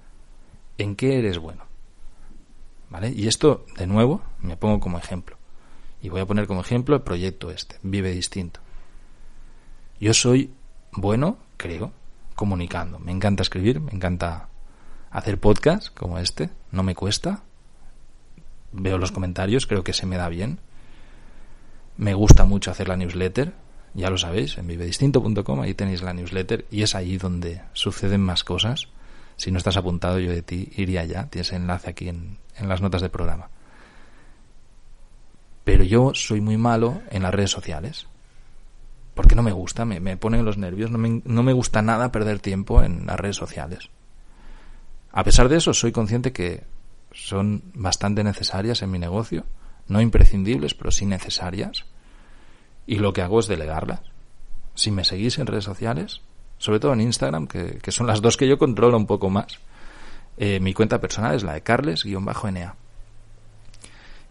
en 0.79 0.97
qué 0.97 1.19
eres 1.19 1.39
bueno. 1.39 1.65
¿Vale? 2.91 3.11
Y 3.11 3.29
esto, 3.29 3.67
de 3.77 3.87
nuevo, 3.87 4.23
me 4.41 4.57
pongo 4.57 4.81
como 4.81 4.99
ejemplo. 4.99 5.37
Y 6.01 6.09
voy 6.09 6.21
a 6.21 6.27
poner 6.27 6.47
como 6.47 6.61
ejemplo 6.61 6.97
el 6.97 7.03
proyecto 7.03 7.51
este, 7.51 7.77
Vive 7.83 8.13
Distinto. 8.13 8.61
Yo 10.01 10.15
soy 10.15 10.53
bueno, 10.93 11.39
creo, 11.57 11.93
comunicando. 12.35 12.99
Me 12.99 13.13
encanta 13.13 13.43
escribir, 13.43 13.81
me 13.81 13.93
encanta 13.93 14.49
hacer 15.11 15.39
podcast 15.39 15.93
como 15.95 16.19
este, 16.19 16.51
no 16.71 16.83
me 16.83 16.95
cuesta. 16.95 17.43
Veo 18.73 18.97
los 18.97 19.13
comentarios, 19.13 19.67
creo 19.67 19.85
que 19.85 19.93
se 19.93 20.07
me 20.07 20.17
da 20.17 20.29
bien. 20.29 20.61
Me 21.97 22.15
gusta 22.15 22.45
mucho 22.45 22.71
hacer 22.71 22.89
la 22.89 22.97
newsletter, 22.97 23.53
ya 23.99 24.11
lo 24.11 24.19
sabéis, 24.19 24.59
en 24.59 24.67
vivedistinto.com, 24.67 25.61
ahí 25.61 25.75
tenéis 25.75 26.03
la 26.03 26.13
newsletter 26.13 26.67
y 26.71 26.83
es 26.83 26.95
ahí 26.95 27.19
donde 27.19 27.63
suceden 27.73 28.21
más 28.21 28.45
cosas. 28.45 28.89
Si 29.37 29.51
no 29.51 29.59
estás 29.59 29.77
apuntado 29.77 30.19
yo 30.19 30.31
de 30.31 30.43
ti, 30.43 30.71
iría 30.77 31.05
ya, 31.05 31.27
tienes 31.27 31.53
enlace 31.53 31.91
aquí 31.91 32.09
en, 32.09 32.39
en 32.57 32.69
las 32.69 32.81
notas 32.81 33.03
del 33.03 33.11
programa. 33.11 33.51
Pero 35.65 35.85
yo 35.85 36.13
soy 36.15 36.41
muy 36.41 36.57
malo 36.57 37.03
en 37.11 37.23
las 37.23 37.35
redes 37.35 37.51
sociales. 37.51 38.07
Porque 39.15 39.35
no 39.35 39.43
me 39.43 39.53
gusta, 39.53 39.85
me, 39.85 40.01
me 40.01 40.17
ponen 40.17 40.45
los 40.45 40.59
nervios, 40.59 40.91
no 40.91 40.99
me, 40.99 41.23
no 41.25 41.43
me 41.43 41.53
gusta 41.53 41.83
nada 41.83 42.13
perder 42.13 42.39
tiempo 42.39 42.83
en 42.83 43.05
las 43.05 43.19
redes 43.19 43.37
sociales. 43.37 43.91
A 45.11 45.25
pesar 45.25 45.49
de 45.49 45.57
eso, 45.57 45.75
soy 45.75 45.93
consciente 45.93 46.33
que 46.33 46.63
son 47.13 47.65
bastante 47.75 48.23
necesarias 48.23 48.81
en 48.83 48.91
mi 48.91 48.99
negocio, 48.99 49.45
no 49.89 50.01
imprescindibles, 50.01 50.75
pero 50.75 50.91
sí 50.91 51.05
necesarias. 51.05 51.85
Y 52.89 52.97
lo 52.97 53.13
que 53.13 53.21
hago 53.21 53.39
es 53.39 53.47
delegarlas. 53.47 54.01
Si 54.75 54.91
me 54.91 55.05
seguís 55.05 55.39
en 55.39 55.47
redes 55.47 55.65
sociales, 55.65 56.23
sobre 56.57 56.81
todo 56.81 56.95
en 56.95 57.03
Instagram, 57.03 57.47
que, 57.47 57.79
son 57.93 58.07
las 58.07 58.23
dos 58.23 58.39
que 58.39 58.49
yo 58.49 58.57
controlo 58.57 58.97
un 58.97 59.05
poco 59.07 59.29
más, 59.29 59.59
eh, 60.39 60.59
mi 60.59 60.73
cuenta 60.73 60.99
personal 60.99 61.35
es 61.35 61.43
la 61.43 61.53
de 61.53 61.61
Carles-NA. 61.61 62.75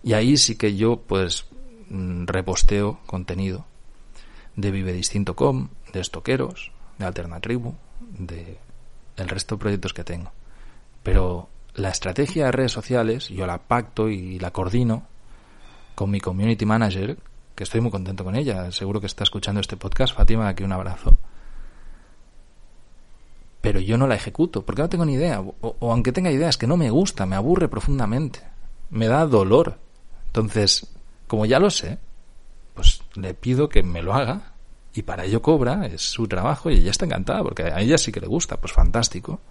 Y 0.02 0.14
ahí 0.14 0.38
sí 0.38 0.56
que 0.56 0.76
yo, 0.76 1.00
pues, 1.06 1.46
mm, 1.92 2.26
reposteo 2.26 3.00
contenido 3.06 3.68
de 4.56 4.72
vivedistinto.com, 4.72 5.70
de 5.94 6.00
estoqueros, 6.00 6.72
de 6.98 7.06
Alternatribu, 7.06 7.76
de 8.18 8.58
el 9.18 9.30
resto 9.30 9.54
de 9.54 9.60
proyectos 9.60 9.94
que 9.94 10.04
tengo. 10.04 10.32
Pero 11.04 11.48
la 11.76 11.90
estrategia 11.90 12.46
de 12.46 12.52
redes 12.54 12.72
sociales 12.72 13.30
yo 13.30 13.46
la 13.46 13.60
pacto 13.60 14.10
y 14.10 14.40
la 14.40 14.50
coordino 14.50 15.06
con 15.94 16.10
mi 16.10 16.20
community 16.20 16.66
manager, 16.66 17.20
que 17.58 17.64
estoy 17.64 17.82
muy 17.82 17.92
contento 17.92 18.24
con 18.24 18.36
ella. 18.36 18.72
Seguro 18.72 19.02
que 19.02 19.08
está 19.08 19.24
escuchando 19.24 19.60
este 19.60 19.76
podcast. 19.76 20.16
Fátima, 20.16 20.48
aquí 20.48 20.64
un 20.64 20.72
abrazo. 20.72 21.18
Pero 23.60 23.80
yo 23.80 23.98
no 23.98 24.08
la 24.08 24.16
ejecuto, 24.16 24.64
porque 24.64 24.84
no 24.84 24.90
tengo 24.90 25.06
ni 25.06 25.16
idea. 25.16 25.42
O, 25.42 25.92
aunque 25.92 26.12
tenga 26.14 26.32
ideas, 26.32 26.58
que 26.58 26.68
no 26.68 26.78
me 26.78 26.92
gusta, 26.92 27.26
me 27.26 27.36
aburre 27.36 27.68
profundamente. 27.68 28.42
Me 28.92 29.08
da 29.08 29.26
dolor. 29.26 29.80
Entonces, 30.28 30.88
como 31.26 31.48
ya 31.48 31.60
lo 31.60 31.72
sé, 31.72 31.98
pues 32.76 33.02
le 33.16 33.34
pido 33.34 33.68
que 33.68 33.82
me 33.82 34.04
lo 34.04 34.14
haga 34.14 34.54
y 34.94 35.02
para 35.02 35.26
ello 35.26 35.42
cobra, 35.42 35.88
es 35.88 36.02
su 36.02 36.28
trabajo 36.28 36.70
y 36.70 36.76
ella 36.76 36.92
está 36.92 37.06
encantada 37.06 37.44
porque 37.44 37.64
a 37.64 37.82
ella 37.82 37.98
sí 37.98 38.12
que 38.12 38.22
le 38.22 38.28
gusta, 38.28 38.58
pues 38.58 38.72
fantástico 38.72 39.42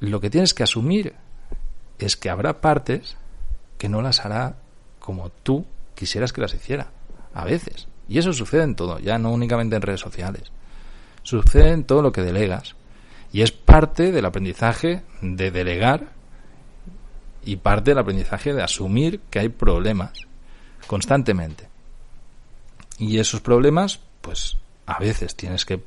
lo 0.00 0.20
que 0.20 0.30
tienes 0.30 0.54
que 0.54 0.62
asumir 0.62 1.14
es 1.98 2.16
que 2.16 2.30
habrá 2.30 2.60
partes 2.60 3.16
que 3.78 3.88
no 3.88 4.02
las 4.02 4.24
hará 4.24 4.56
como 4.98 5.30
tú 5.30 5.64
quisieras 5.96 6.32
que 6.32 6.40
las 6.40 6.54
hiciera, 6.54 6.92
a 7.34 7.44
veces. 7.44 7.88
Y 8.08 8.18
eso 8.18 8.32
sucede 8.32 8.62
en 8.62 8.76
todo, 8.76 9.00
ya 9.00 9.18
no 9.18 9.32
únicamente 9.32 9.74
en 9.74 9.82
redes 9.82 10.00
sociales. 10.00 10.52
Sucede 11.24 11.72
en 11.72 11.84
todo 11.84 12.02
lo 12.02 12.12
que 12.12 12.22
delegas. 12.22 12.76
Y 13.32 13.42
es 13.42 13.50
parte 13.50 14.12
del 14.12 14.24
aprendizaje 14.24 15.02
de 15.20 15.50
delegar 15.50 16.12
y 17.44 17.56
parte 17.56 17.90
del 17.90 17.98
aprendizaje 17.98 18.54
de 18.54 18.62
asumir 18.62 19.20
que 19.30 19.40
hay 19.40 19.48
problemas 19.48 20.26
constantemente. 20.86 21.68
Y 22.98 23.18
esos 23.18 23.40
problemas, 23.40 24.00
pues 24.20 24.56
a 24.86 24.98
veces 24.98 25.34
tienes 25.34 25.64
que 25.64 25.82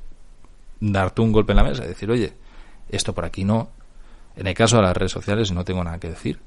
darte 0.80 1.22
un 1.22 1.32
golpe 1.32 1.54
en 1.54 1.58
la 1.58 1.64
mesa 1.64 1.86
y 1.86 1.88
decir, 1.88 2.12
oye, 2.12 2.34
esto 2.90 3.14
por 3.14 3.26
aquí 3.26 3.44
no, 3.44 3.70
en 4.36 4.48
el 4.48 4.54
caso 4.54 4.78
de 4.78 4.84
las 4.84 4.96
redes 4.96 5.12
sociales 5.12 5.52
no 5.52 5.64
tengo 5.64 5.84
nada 5.84 6.00
que 6.00 6.10
decir. 6.10 6.40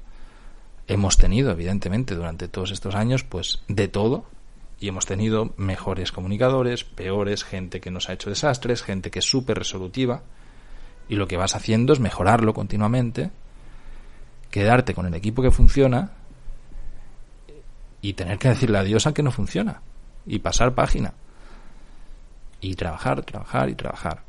Hemos 0.87 1.17
tenido, 1.17 1.51
evidentemente, 1.51 2.15
durante 2.15 2.47
todos 2.47 2.71
estos 2.71 2.95
años, 2.95 3.23
pues 3.23 3.63
de 3.67 3.87
todo. 3.87 4.25
Y 4.79 4.89
hemos 4.89 5.05
tenido 5.05 5.53
mejores 5.55 6.11
comunicadores, 6.11 6.83
peores, 6.83 7.45
gente 7.45 7.79
que 7.79 7.89
nos 7.89 8.09
ha 8.09 8.13
hecho 8.13 8.29
desastres, 8.29 8.83
gente 8.83 9.09
que 9.09 9.19
es 9.19 9.25
súper 9.25 9.57
resolutiva. 9.57 10.23
Y 11.07 11.15
lo 11.15 11.27
que 11.27 11.37
vas 11.37 11.55
haciendo 11.55 11.93
es 11.93 11.99
mejorarlo 11.99 12.53
continuamente, 12.53 13.31
quedarte 14.51 14.93
con 14.93 15.05
el 15.05 15.13
equipo 15.13 15.41
que 15.41 15.51
funciona 15.51 16.11
y 18.01 18.13
tener 18.13 18.37
que 18.37 18.49
decirle 18.49 18.77
adiós 18.77 19.07
a 19.07 19.13
que 19.13 19.23
no 19.23 19.31
funciona. 19.31 19.81
Y 20.25 20.39
pasar 20.39 20.75
página. 20.75 21.13
Y 22.59 22.75
trabajar, 22.75 23.23
trabajar 23.23 23.69
y 23.69 23.75
trabajar. 23.75 24.23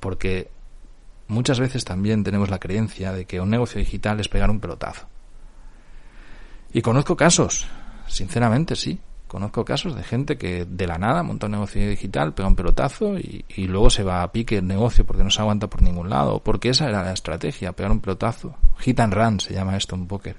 Porque 0.00 0.50
muchas 1.28 1.58
veces 1.58 1.84
también 1.84 2.24
tenemos 2.24 2.50
la 2.50 2.58
creencia 2.58 3.12
de 3.12 3.24
que 3.24 3.40
un 3.40 3.48
negocio 3.48 3.78
digital 3.78 4.20
es 4.20 4.28
pegar 4.28 4.50
un 4.50 4.60
pelotazo. 4.60 5.06
Y 6.72 6.82
conozco 6.82 7.16
casos, 7.16 7.66
sinceramente 8.06 8.76
sí, 8.76 8.98
Conozco 9.32 9.64
casos 9.64 9.96
de 9.96 10.02
gente 10.02 10.36
que 10.36 10.66
de 10.66 10.86
la 10.86 10.98
nada 10.98 11.22
monta 11.22 11.46
un 11.46 11.52
negocio 11.52 11.88
digital, 11.88 12.34
pega 12.34 12.48
un 12.48 12.54
pelotazo 12.54 13.18
y, 13.18 13.46
y, 13.56 13.66
luego 13.66 13.88
se 13.88 14.02
va 14.02 14.22
a 14.22 14.30
pique 14.30 14.58
el 14.58 14.66
negocio 14.66 15.06
porque 15.06 15.24
no 15.24 15.30
se 15.30 15.40
aguanta 15.40 15.68
por 15.68 15.80
ningún 15.80 16.10
lado. 16.10 16.40
Porque 16.40 16.68
esa 16.68 16.86
era 16.86 17.02
la 17.02 17.14
estrategia, 17.14 17.72
pegar 17.72 17.92
un 17.92 18.00
pelotazo. 18.00 18.54
Hit 18.80 19.00
and 19.00 19.14
run 19.14 19.40
se 19.40 19.54
llama 19.54 19.78
esto 19.78 19.94
en 19.94 20.06
póker. 20.06 20.36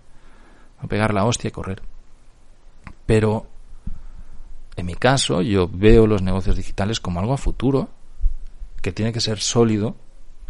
A 0.78 0.86
pegar 0.86 1.12
la 1.12 1.26
hostia 1.26 1.48
y 1.48 1.52
correr. 1.52 1.82
Pero 3.08 3.48
en 4.76 4.86
mi 4.86 4.94
caso 4.94 5.42
yo 5.42 5.68
veo 5.68 6.06
los 6.06 6.22
negocios 6.22 6.56
digitales 6.56 7.00
como 7.00 7.20
algo 7.20 7.34
a 7.34 7.38
futuro, 7.38 7.90
que 8.84 8.92
tiene 8.92 9.12
que 9.12 9.22
ser 9.22 9.40
sólido, 9.40 9.96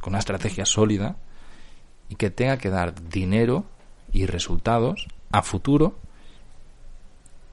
con 0.02 0.12
una 0.12 0.20
estrategia 0.20 0.66
sólida 0.66 1.16
y 2.10 2.16
que 2.16 2.30
tenga 2.30 2.58
que 2.58 2.70
dar 2.70 3.08
dinero 3.08 3.64
y 4.12 4.26
resultados 4.26 5.08
a 5.34 5.42
futuro 5.42 5.98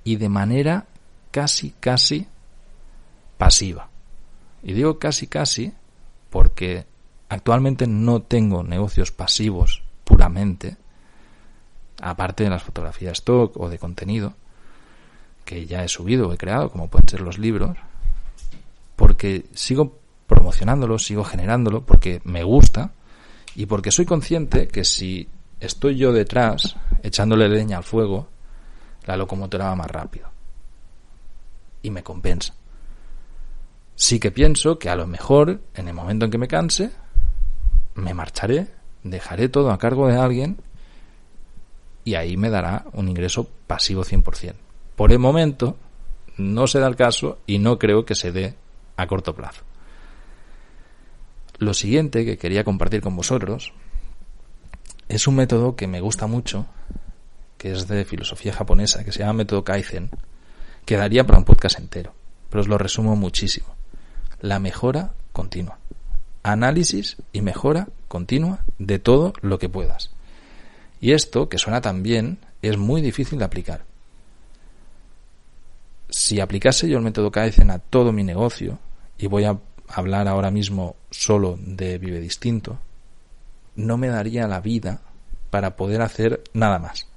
y 0.05 0.17
de 0.17 0.29
manera 0.29 0.87
casi, 1.31 1.75
casi 1.81 2.29
pasiva. 3.39 3.89
Y 4.63 4.75
digo 4.75 4.99
casi, 4.99 5.27
casi 5.27 5.73
porque 6.29 6.85
actualmente 7.31 7.87
no 7.87 8.21
tengo 8.21 8.63
negocios 8.63 9.11
pasivos 9.13 9.83
puramente, 10.05 10.77
aparte 12.03 12.45
de 12.45 12.51
las 12.51 12.63
fotografías 12.63 13.19
stock 13.19 13.57
o 13.57 13.71
de 13.71 13.79
contenido, 13.79 14.35
que 15.47 15.65
ya 15.65 15.83
he 15.83 15.89
subido 15.89 16.29
o 16.29 16.33
he 16.35 16.37
creado, 16.37 16.71
como 16.71 16.89
pueden 16.89 17.09
ser 17.09 17.23
los 17.23 17.39
libros, 17.39 17.79
porque 18.95 19.47
sigo 19.55 19.99
promocionándolo, 20.27 20.99
sigo 20.99 21.25
generándolo, 21.25 21.87
porque 21.87 22.21
me 22.25 22.45
gusta 22.45 22.93
y 23.55 23.65
porque 23.65 23.91
soy 23.91 24.05
consciente 24.05 24.69
que 24.69 24.85
si 24.85 25.29
estoy 25.61 25.97
yo 25.97 26.13
detrás, 26.13 26.77
echándole 27.03 27.49
leña 27.49 27.77
al 27.77 27.85
fuego, 27.85 28.29
la 29.05 29.17
locomotora 29.17 29.67
va 29.67 29.77
más 29.77 29.91
rápido. 29.91 30.29
Y 31.83 31.91
me 31.91 32.03
compensa. 32.03 32.55
Sí 33.95 34.19
que 34.19 34.31
pienso 34.31 34.79
que 34.79 34.89
a 34.89 34.97
lo 34.97 35.07
mejor, 35.07 35.61
en 35.75 35.89
el 35.89 35.95
momento 35.95 36.25
en 36.25 36.31
que 36.31 36.39
me 36.39 36.49
canse, 36.49 36.91
me 37.95 38.15
marcharé, 38.15 38.69
dejaré 39.03 39.49
todo 39.49 39.71
a 39.71 39.79
cargo 39.79 40.09
de 40.09 40.17
alguien 40.17 40.59
y 42.05 42.15
ahí 42.15 42.37
me 42.37 42.51
dará 42.51 42.87
un 42.93 43.09
ingreso 43.09 43.49
pasivo 43.67 44.03
100%. 44.03 44.55
Por 44.97 45.13
el 45.13 45.19
momento, 45.19 45.77
no 46.37 46.67
se 46.67 46.81
da 46.81 46.87
el 46.87 46.97
caso 46.97 47.39
y 47.47 47.59
no 47.59 47.79
creo 47.79 48.05
que 48.05 48.15
se 48.15 48.33
dé 48.33 48.55
a 48.97 49.07
corto 49.07 49.35
plazo. 49.35 49.63
Lo 51.59 51.75
siguiente 51.75 52.25
que 52.25 52.39
quería 52.39 52.65
compartir 52.65 53.03
con 53.03 53.17
vosotros 53.17 53.75
es 55.11 55.27
un 55.27 55.35
método 55.35 55.75
que 55.75 55.89
me 55.89 56.01
gusta 56.01 56.29
mucho 56.29 56.67
que 57.59 57.73
es 57.73 57.89
de 57.89 58.05
filosofía 58.05 58.53
japonesa, 58.53 59.05
que 59.05 59.13
se 59.13 59.19
llama 59.19 59.33
método 59.35 59.65
Kaizen, 59.65 60.09
que 60.87 60.97
daría 60.97 61.27
para 61.27 61.39
un 61.39 61.45
podcast 61.45 61.79
entero, 61.79 62.15
pero 62.49 62.63
os 62.63 62.69
lo 62.69 62.79
resumo 62.79 63.17
muchísimo. 63.17 63.67
La 64.41 64.61
mejora 64.61 65.13
continua. 65.33 65.79
Análisis 66.43 67.17
y 67.33 67.43
mejora 67.43 67.89
continua 68.09 68.61
de 68.79 68.99
todo 68.99 69.35
lo 69.43 69.59
que 69.59 69.69
puedas. 69.69 70.11
Y 71.01 71.13
esto, 71.13 71.49
que 71.49 71.59
suena 71.59 71.81
tan 71.81 72.03
bien, 72.03 72.39
es 72.63 72.79
muy 72.79 73.03
difícil 73.03 73.41
de 73.41 73.45
aplicar. 73.45 73.85
Si 76.09 76.41
aplicase 76.41 76.89
yo 76.89 76.97
el 76.97 77.05
método 77.05 77.33
Kaizen 77.33 77.71
a 77.71 77.81
todo 77.81 78.13
mi 78.13 78.23
negocio, 78.23 78.79
y 79.19 79.27
voy 79.27 79.45
a 79.45 79.59
hablar 79.89 80.29
ahora 80.29 80.53
mismo 80.53 80.95
solo 81.11 81.59
de 81.61 81.99
Vive 81.99 82.21
Distinto, 82.21 82.79
no 83.81 83.97
me 83.97 84.09
daría 84.09 84.47
la 84.47 84.61
vida 84.61 85.01
para 85.51 85.77
poder 85.77 86.03
hacer 86.03 86.43
nada 86.53 86.79
más 86.79 87.11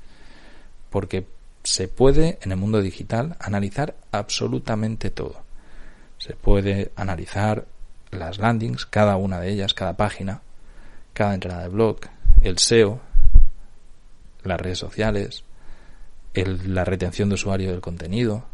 porque 0.93 1.25
se 1.63 1.87
puede 1.87 2.37
en 2.43 2.51
el 2.51 2.57
mundo 2.57 2.79
digital 2.79 3.35
analizar 3.39 3.95
absolutamente 4.11 5.09
todo. 5.09 5.41
Se 6.19 6.35
puede 6.35 6.91
analizar 6.95 7.65
las 8.11 8.37
landings, 8.37 8.85
cada 8.85 9.17
una 9.17 9.39
de 9.39 9.49
ellas, 9.49 9.73
cada 9.73 9.97
página, 9.97 10.41
cada 11.13 11.33
entrada 11.33 11.63
de 11.63 11.69
blog, 11.69 11.97
el 12.41 12.59
SEO, 12.59 12.99
las 14.43 14.61
redes 14.61 14.77
sociales, 14.77 15.45
la 16.35 16.85
retención 16.85 17.29
de 17.29 17.35
usuario 17.35 17.71
del 17.71 17.81
contenido, 17.81 18.45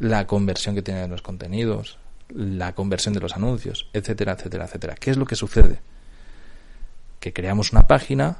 la 0.00 0.26
conversión 0.26 0.74
que 0.74 0.82
tienen 0.82 1.12
los 1.12 1.22
contenidos, 1.22 1.96
la 2.28 2.74
conversión 2.74 3.14
de 3.14 3.20
los 3.20 3.36
anuncios, 3.36 3.88
etcétera, 3.92 4.32
etcétera, 4.32 4.64
etcétera. 4.64 4.96
¿Qué 4.96 5.12
es 5.12 5.16
lo 5.16 5.26
que 5.26 5.36
sucede? 5.36 5.78
Que 7.22 7.32
creamos 7.32 7.70
una 7.70 7.86
página, 7.86 8.38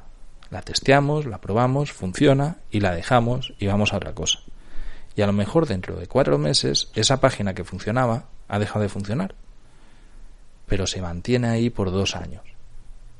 la 0.49 0.61
testeamos, 0.61 1.25
la 1.25 1.39
probamos, 1.39 1.93
funciona 1.93 2.57
y 2.69 2.81
la 2.81 2.93
dejamos 2.93 3.53
y 3.57 3.67
vamos 3.67 3.93
a 3.93 3.95
otra 3.95 4.13
cosa. 4.13 4.39
Y 5.15 5.21
a 5.21 5.25
lo 5.25 5.31
mejor 5.31 5.67
dentro 5.67 5.95
de 5.95 6.07
cuatro 6.07 6.37
meses 6.37 6.91
esa 6.93 7.21
página 7.21 7.53
que 7.53 7.63
funcionaba 7.63 8.25
ha 8.49 8.59
dejado 8.59 8.81
de 8.81 8.89
funcionar. 8.89 9.35
Pero 10.65 10.85
se 10.85 11.01
mantiene 11.01 11.47
ahí 11.47 11.69
por 11.69 11.91
dos 11.91 12.17
años. 12.17 12.43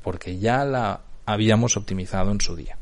Porque 0.02 0.38
ya 0.38 0.66
la 0.66 1.00
habíamos 1.26 1.78
optimizado 1.78 2.32
en 2.32 2.42
su 2.42 2.58
día. 2.58 2.78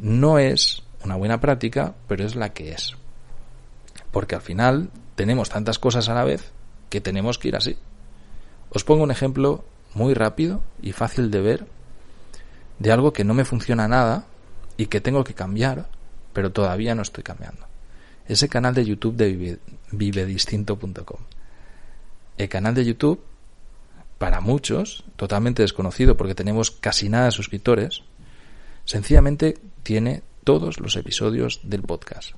No 0.00 0.40
es 0.40 0.82
una 1.04 1.14
buena 1.14 1.40
práctica, 1.40 1.94
pero 2.08 2.24
es 2.26 2.34
la 2.34 2.52
que 2.52 2.72
es. 2.72 2.96
Porque 4.10 4.34
al 4.34 4.42
final 4.42 4.90
tenemos 5.14 5.48
tantas 5.48 5.78
cosas 5.78 6.08
a 6.08 6.14
la 6.14 6.24
vez 6.24 6.50
que 6.90 7.00
tenemos 7.00 7.38
que 7.38 7.48
ir 7.48 7.56
así. 7.56 7.76
Os 8.70 8.82
pongo 8.82 9.04
un 9.04 9.12
ejemplo 9.12 9.64
muy 9.94 10.14
rápido 10.14 10.62
y 10.80 10.92
fácil 10.92 11.30
de 11.30 11.40
ver 11.40 11.66
de 12.78 12.92
algo 12.92 13.12
que 13.12 13.24
no 13.24 13.34
me 13.34 13.44
funciona 13.44 13.86
nada 13.86 14.26
y 14.76 14.86
que 14.86 15.00
tengo 15.00 15.24
que 15.24 15.34
cambiar, 15.34 15.88
pero 16.32 16.50
todavía 16.50 16.94
no 16.94 17.02
estoy 17.02 17.22
cambiando. 17.22 17.66
Ese 18.26 18.48
canal 18.48 18.74
de 18.74 18.84
YouTube 18.84 19.16
de 19.16 19.58
vivedistinto.com. 19.92 21.20
El 22.38 22.48
canal 22.48 22.74
de 22.74 22.84
YouTube, 22.84 23.22
para 24.18 24.40
muchos, 24.40 25.04
totalmente 25.16 25.62
desconocido 25.62 26.16
porque 26.16 26.34
tenemos 26.34 26.70
casi 26.70 27.08
nada 27.08 27.26
de 27.26 27.30
suscriptores, 27.32 28.02
sencillamente 28.84 29.58
tiene 29.82 30.22
todos 30.44 30.80
los 30.80 30.96
episodios 30.96 31.60
del 31.62 31.82
podcast. 31.82 32.32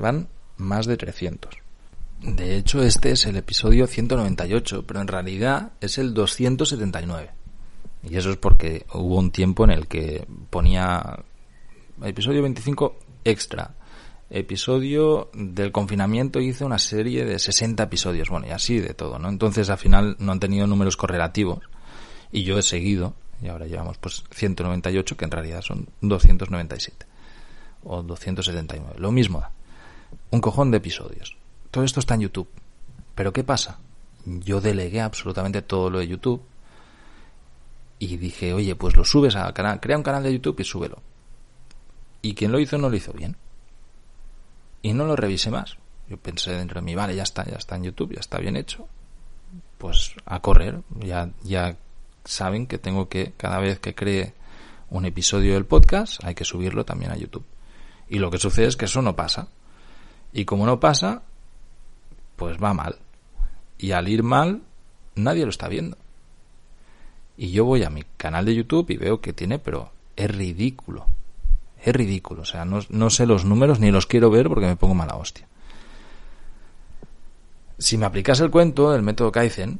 Van 0.00 0.28
más 0.56 0.86
de 0.86 0.96
300. 0.96 1.69
De 2.22 2.56
hecho, 2.56 2.82
este 2.82 3.12
es 3.12 3.24
el 3.24 3.36
episodio 3.36 3.86
198, 3.86 4.84
pero 4.86 5.00
en 5.00 5.08
realidad 5.08 5.72
es 5.80 5.96
el 5.96 6.12
279. 6.12 7.30
Y 8.02 8.16
eso 8.16 8.30
es 8.30 8.36
porque 8.36 8.84
hubo 8.92 9.16
un 9.16 9.30
tiempo 9.30 9.64
en 9.64 9.70
el 9.70 9.86
que 9.86 10.26
ponía 10.50 11.24
episodio 12.02 12.42
25 12.42 12.98
extra. 13.24 13.74
Episodio 14.28 15.30
del 15.32 15.72
confinamiento 15.72 16.40
hice 16.40 16.64
una 16.64 16.78
serie 16.78 17.24
de 17.24 17.38
60 17.38 17.82
episodios, 17.82 18.28
bueno, 18.28 18.46
y 18.46 18.50
así 18.50 18.78
de 18.78 18.94
todo, 18.94 19.18
¿no? 19.18 19.28
Entonces 19.28 19.70
al 19.70 19.78
final 19.78 20.16
no 20.18 20.32
han 20.32 20.40
tenido 20.40 20.66
números 20.66 20.96
correlativos 20.96 21.68
y 22.30 22.44
yo 22.44 22.58
he 22.58 22.62
seguido 22.62 23.14
y 23.42 23.48
ahora 23.48 23.66
llevamos 23.66 23.98
pues 23.98 24.22
198 24.30 25.16
que 25.16 25.24
en 25.24 25.30
realidad 25.30 25.62
son 25.62 25.88
297 26.02 27.06
o 27.82 28.02
279, 28.02 28.96
lo 28.98 29.10
mismo. 29.10 29.42
Un 30.30 30.40
cojón 30.40 30.70
de 30.70 30.76
episodios. 30.76 31.39
Todo 31.70 31.84
esto 31.84 32.00
está 32.00 32.14
en 32.14 32.22
YouTube. 32.22 32.48
Pero 33.14 33.32
¿qué 33.32 33.44
pasa? 33.44 33.78
Yo 34.24 34.60
delegué 34.60 35.00
absolutamente 35.00 35.62
todo 35.62 35.90
lo 35.90 35.98
de 35.98 36.08
YouTube 36.08 36.42
y 37.98 38.16
dije, 38.16 38.52
oye, 38.52 38.74
pues 38.74 38.96
lo 38.96 39.04
subes 39.04 39.36
a 39.36 39.52
canal, 39.52 39.80
crea 39.80 39.96
un 39.96 40.02
canal 40.02 40.22
de 40.22 40.32
YouTube 40.32 40.60
y 40.60 40.64
súbelo. 40.64 41.02
Y 42.22 42.34
quien 42.34 42.52
lo 42.52 42.58
hizo 42.58 42.78
no 42.78 42.88
lo 42.88 42.96
hizo 42.96 43.12
bien. 43.12 43.36
Y 44.82 44.94
no 44.94 45.06
lo 45.06 45.16
revisé 45.16 45.50
más. 45.50 45.76
Yo 46.08 46.16
pensé 46.16 46.52
dentro 46.52 46.80
de 46.80 46.84
mí, 46.84 46.94
vale, 46.94 47.14
ya 47.14 47.22
está, 47.22 47.44
ya 47.44 47.56
está 47.56 47.76
en 47.76 47.84
YouTube, 47.84 48.14
ya 48.14 48.20
está 48.20 48.38
bien 48.38 48.56
hecho. 48.56 48.88
Pues 49.78 50.14
a 50.24 50.40
correr, 50.40 50.80
ya, 50.98 51.30
ya 51.42 51.76
saben 52.24 52.66
que 52.66 52.78
tengo 52.78 53.08
que, 53.08 53.32
cada 53.36 53.58
vez 53.58 53.78
que 53.78 53.94
cree 53.94 54.34
un 54.88 55.04
episodio 55.04 55.54
del 55.54 55.66
podcast, 55.66 56.24
hay 56.24 56.34
que 56.34 56.44
subirlo 56.44 56.84
también 56.84 57.12
a 57.12 57.16
YouTube. 57.16 57.44
Y 58.08 58.18
lo 58.18 58.30
que 58.30 58.38
sucede 58.38 58.66
es 58.66 58.76
que 58.76 58.86
eso 58.86 59.02
no 59.02 59.14
pasa. 59.14 59.48
Y 60.32 60.44
como 60.44 60.66
no 60.66 60.80
pasa, 60.80 61.22
pues 62.40 62.56
va 62.56 62.72
mal. 62.72 62.96
Y 63.76 63.92
al 63.92 64.08
ir 64.08 64.22
mal, 64.22 64.62
nadie 65.14 65.44
lo 65.44 65.50
está 65.50 65.68
viendo. 65.68 65.98
Y 67.36 67.50
yo 67.50 67.66
voy 67.66 67.84
a 67.84 67.90
mi 67.90 68.02
canal 68.16 68.46
de 68.46 68.54
YouTube 68.54 68.90
y 68.90 68.96
veo 68.96 69.20
que 69.20 69.34
tiene, 69.34 69.58
pero 69.58 69.92
es 70.16 70.34
ridículo. 70.34 71.06
Es 71.84 71.94
ridículo. 71.94 72.40
O 72.42 72.44
sea, 72.46 72.64
no, 72.64 72.80
no 72.88 73.10
sé 73.10 73.26
los 73.26 73.44
números 73.44 73.78
ni 73.78 73.90
los 73.90 74.06
quiero 74.06 74.30
ver 74.30 74.48
porque 74.48 74.64
me 74.64 74.76
pongo 74.76 74.94
mala 74.94 75.16
hostia. 75.16 75.46
Si 77.76 77.98
me 77.98 78.06
aplicase 78.06 78.42
el 78.42 78.50
cuento 78.50 78.90
del 78.90 79.02
método 79.02 79.32
Kaizen, 79.32 79.78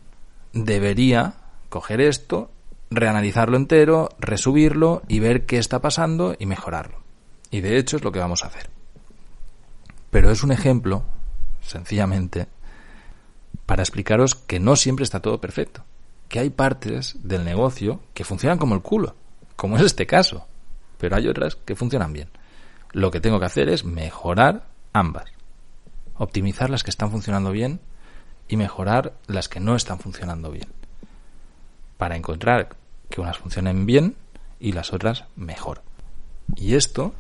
debería 0.53 1.37
coger 1.71 2.03
esto, 2.03 2.51
reanalizarlo 2.91 3.57
entero, 3.57 4.11
resubirlo 4.19 5.01
y 5.09 5.21
ver 5.21 5.47
qué 5.47 5.57
está 5.57 5.81
pasando 5.81 6.37
y 6.39 6.45
mejorarlo. 6.45 6.99
Y 7.51 7.63
de 7.63 7.79
hecho 7.79 7.97
es 7.97 8.05
lo 8.05 8.13
que 8.13 8.19
vamos 8.19 8.45
a 8.45 8.49
hacer. 8.49 8.69
Pero 10.11 10.31
es 10.31 10.43
un 10.43 10.53
ejemplo, 10.53 11.05
sencillamente, 11.63 12.47
para 13.67 13.83
explicaros 13.83 14.35
que 14.35 14.61
no 14.61 14.77
siempre 14.77 15.05
está 15.05 15.21
todo 15.21 15.41
perfecto 15.41 15.85
que 16.31 16.39
hay 16.39 16.49
partes 16.49 17.17
del 17.25 17.45
negocio 17.45 18.01
que 18.15 18.25
funcionan 18.25 18.57
como 18.57 18.77
el 18.77 18.83
culo, 18.83 19.17
como 19.57 19.77
es 19.77 19.83
este 19.83 20.07
caso, 20.07 20.47
pero 20.97 21.17
hay 21.17 21.27
otras 21.27 21.57
que 21.57 21.75
funcionan 21.75 22.13
bien. 22.13 22.31
Lo 22.93 23.11
que 23.11 23.21
tengo 23.21 23.41
que 23.41 23.47
hacer 23.47 23.69
es 23.69 23.85
mejorar 23.85 24.69
ambas. 24.95 25.31
optimizar 26.17 26.69
las 26.71 26.85
que 26.85 26.91
están 26.91 27.11
funcionando 27.11 27.51
bien 27.51 27.81
y 28.47 28.57
mejorar 28.57 29.15
las 29.27 29.49
que 29.49 29.59
no 29.59 29.75
están 29.75 29.99
funcionando 29.99 30.51
bien. 30.51 30.69
Para 31.97 32.15
encontrar 32.15 32.77
que 33.09 33.21
unas 33.21 33.39
funcionen 33.39 33.87
bien 33.87 34.17
y 34.61 34.73
las 34.73 34.93
otras 34.93 35.25
mejor. 35.35 35.83
Y 36.57 36.75
esto, 36.75 37.15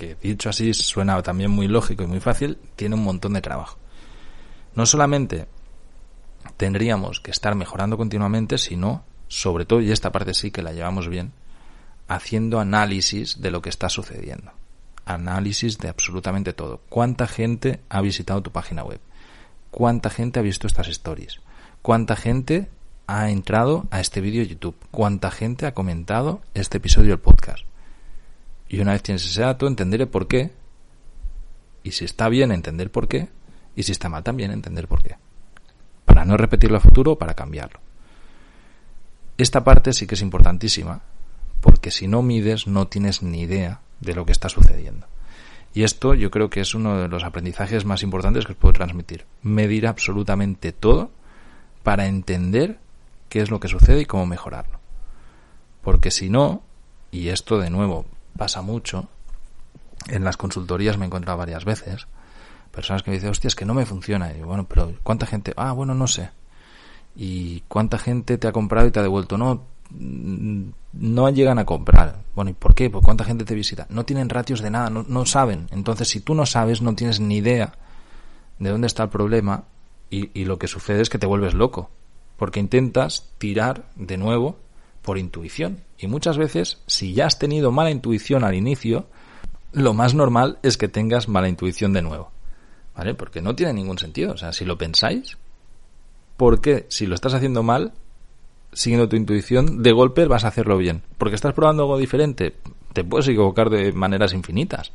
que 0.00 0.14
dicho 0.14 0.48
así 0.48 0.72
suena 0.72 1.22
también 1.22 1.50
muy 1.50 1.68
lógico 1.68 2.02
y 2.02 2.06
muy 2.06 2.20
fácil, 2.20 2.56
tiene 2.74 2.94
un 2.94 3.04
montón 3.04 3.34
de 3.34 3.42
trabajo. 3.42 3.76
No 4.74 4.86
solamente 4.86 5.46
tendríamos 6.56 7.20
que 7.20 7.30
estar 7.30 7.54
mejorando 7.54 7.98
continuamente, 7.98 8.56
sino, 8.56 9.04
sobre 9.28 9.66
todo, 9.66 9.82
y 9.82 9.92
esta 9.92 10.10
parte 10.10 10.32
sí 10.32 10.50
que 10.50 10.62
la 10.62 10.72
llevamos 10.72 11.08
bien, 11.08 11.32
haciendo 12.08 12.60
análisis 12.60 13.42
de 13.42 13.50
lo 13.50 13.60
que 13.60 13.68
está 13.68 13.90
sucediendo. 13.90 14.52
Análisis 15.04 15.78
de 15.78 15.88
absolutamente 15.88 16.54
todo. 16.54 16.80
¿Cuánta 16.88 17.26
gente 17.26 17.80
ha 17.90 18.00
visitado 18.00 18.42
tu 18.42 18.52
página 18.52 18.82
web? 18.82 19.00
¿Cuánta 19.70 20.08
gente 20.08 20.40
ha 20.40 20.42
visto 20.42 20.66
estas 20.66 20.88
stories? 20.88 21.40
¿Cuánta 21.82 22.16
gente 22.16 22.70
ha 23.06 23.28
entrado 23.28 23.86
a 23.90 24.00
este 24.00 24.22
vídeo 24.22 24.40
de 24.40 24.48
YouTube? 24.48 24.76
¿Cuánta 24.90 25.30
gente 25.30 25.66
ha 25.66 25.74
comentado 25.74 26.40
este 26.54 26.78
episodio 26.78 27.10
del 27.10 27.20
podcast? 27.20 27.69
Y 28.70 28.80
una 28.80 28.92
vez 28.92 29.02
tienes 29.02 29.26
ese 29.26 29.42
dato, 29.42 29.66
entenderé 29.66 30.06
por 30.06 30.26
qué. 30.26 30.52
Y 31.82 31.90
si 31.90 32.06
está 32.06 32.30
bien, 32.30 32.52
entender 32.52 32.90
por 32.90 33.06
qué. 33.08 33.28
Y 33.76 33.82
si 33.82 33.92
está 33.92 34.08
mal, 34.08 34.22
también 34.22 34.50
entender 34.50 34.88
por 34.88 35.02
qué 35.02 35.16
para 36.10 36.24
no 36.24 36.36
repetirlo 36.36 36.76
a 36.76 36.80
futuro 36.80 37.12
o 37.12 37.18
para 37.18 37.34
cambiarlo. 37.34 37.78
Esta 39.38 39.62
parte 39.62 39.92
sí 39.92 40.08
que 40.08 40.16
es 40.16 40.22
importantísima, 40.22 41.02
porque 41.60 41.92
si 41.92 42.08
no 42.08 42.20
mides 42.20 42.66
no 42.66 42.88
tienes 42.88 43.22
ni 43.22 43.42
idea 43.42 43.80
de 44.00 44.14
lo 44.14 44.26
que 44.26 44.32
está 44.32 44.48
sucediendo. 44.48 45.06
Y 45.72 45.84
esto 45.84 46.14
yo 46.14 46.32
creo 46.32 46.50
que 46.50 46.62
es 46.62 46.74
uno 46.74 47.00
de 47.00 47.06
los 47.06 47.22
aprendizajes 47.22 47.84
más 47.84 48.02
importantes 48.02 48.44
que 48.44 48.52
os 48.52 48.58
puedo 48.58 48.72
transmitir. 48.72 49.24
Medir 49.42 49.86
absolutamente 49.86 50.72
todo 50.72 51.12
para 51.84 52.08
entender 52.08 52.80
qué 53.28 53.40
es 53.40 53.50
lo 53.50 53.60
que 53.60 53.68
sucede 53.68 54.00
y 54.00 54.06
cómo 54.06 54.26
mejorarlo. 54.26 54.80
Porque 55.80 56.10
si 56.10 56.28
no, 56.28 56.64
y 57.12 57.28
esto 57.28 57.60
de 57.60 57.70
nuevo 57.70 58.04
pasa 58.40 58.62
mucho, 58.62 59.06
en 60.08 60.24
las 60.24 60.38
consultorías 60.38 60.96
me 60.96 61.04
he 61.04 61.08
encontrado 61.08 61.36
varias 61.36 61.66
veces, 61.66 62.06
personas 62.70 63.02
que 63.02 63.10
me 63.10 63.18
dicen, 63.18 63.28
hostia, 63.28 63.48
es 63.48 63.54
que 63.54 63.66
no 63.66 63.74
me 63.74 63.84
funciona. 63.84 64.32
Y 64.32 64.40
bueno, 64.40 64.64
pero 64.66 64.94
¿cuánta 65.02 65.26
gente? 65.26 65.52
Ah, 65.58 65.72
bueno, 65.72 65.94
no 65.94 66.06
sé. 66.06 66.30
¿Y 67.14 67.60
cuánta 67.68 67.98
gente 67.98 68.38
te 68.38 68.48
ha 68.48 68.52
comprado 68.52 68.86
y 68.86 68.92
te 68.92 68.98
ha 68.98 69.02
devuelto? 69.02 69.36
No, 69.36 69.66
mm, 69.90 70.70
no 70.94 71.28
llegan 71.28 71.58
a 71.58 71.66
comprar. 71.66 72.22
Bueno, 72.34 72.50
¿y 72.50 72.54
por 72.54 72.74
qué? 72.74 72.88
Pues 72.88 73.04
cuánta 73.04 73.24
gente 73.24 73.44
te 73.44 73.54
visita. 73.54 73.86
No 73.90 74.06
tienen 74.06 74.30
ratios 74.30 74.62
de 74.62 74.70
nada, 74.70 74.88
no, 74.88 75.04
no 75.06 75.26
saben. 75.26 75.66
Entonces, 75.70 76.08
si 76.08 76.20
tú 76.20 76.34
no 76.34 76.46
sabes, 76.46 76.80
no 76.80 76.94
tienes 76.94 77.20
ni 77.20 77.36
idea 77.36 77.74
de 78.58 78.70
dónde 78.70 78.86
está 78.86 79.02
el 79.02 79.10
problema 79.10 79.64
y 80.08 80.44
lo 80.46 80.58
que 80.58 80.66
sucede 80.66 81.02
es 81.02 81.10
que 81.10 81.18
te 81.18 81.26
vuelves 81.26 81.52
loco. 81.52 81.90
Porque 82.38 82.58
intentas 82.58 83.28
tirar 83.36 83.84
de 83.96 84.16
nuevo 84.16 84.56
por 85.02 85.18
intuición. 85.18 85.82
Y 85.98 86.06
muchas 86.06 86.38
veces, 86.38 86.78
si 86.86 87.14
ya 87.14 87.26
has 87.26 87.38
tenido 87.38 87.72
mala 87.72 87.90
intuición 87.90 88.44
al 88.44 88.54
inicio, 88.54 89.06
lo 89.72 89.94
más 89.94 90.14
normal 90.14 90.58
es 90.62 90.76
que 90.76 90.88
tengas 90.88 91.28
mala 91.28 91.48
intuición 91.48 91.92
de 91.92 92.02
nuevo. 92.02 92.30
¿Vale? 92.96 93.14
Porque 93.14 93.40
no 93.40 93.54
tiene 93.54 93.74
ningún 93.74 93.98
sentido. 93.98 94.32
O 94.32 94.36
sea, 94.36 94.52
si 94.52 94.64
lo 94.64 94.76
pensáis, 94.76 95.38
¿por 96.36 96.60
qué 96.60 96.86
si 96.88 97.06
lo 97.06 97.14
estás 97.14 97.34
haciendo 97.34 97.62
mal, 97.62 97.92
siguiendo 98.72 99.08
tu 99.08 99.16
intuición, 99.16 99.82
de 99.82 99.92
golpe 99.92 100.26
vas 100.26 100.44
a 100.44 100.48
hacerlo 100.48 100.76
bien? 100.76 101.02
Porque 101.18 101.36
estás 101.36 101.54
probando 101.54 101.84
algo 101.84 101.98
diferente. 101.98 102.56
Te 102.92 103.04
puedes 103.04 103.28
equivocar 103.28 103.70
de 103.70 103.92
maneras 103.92 104.32
infinitas. 104.32 104.92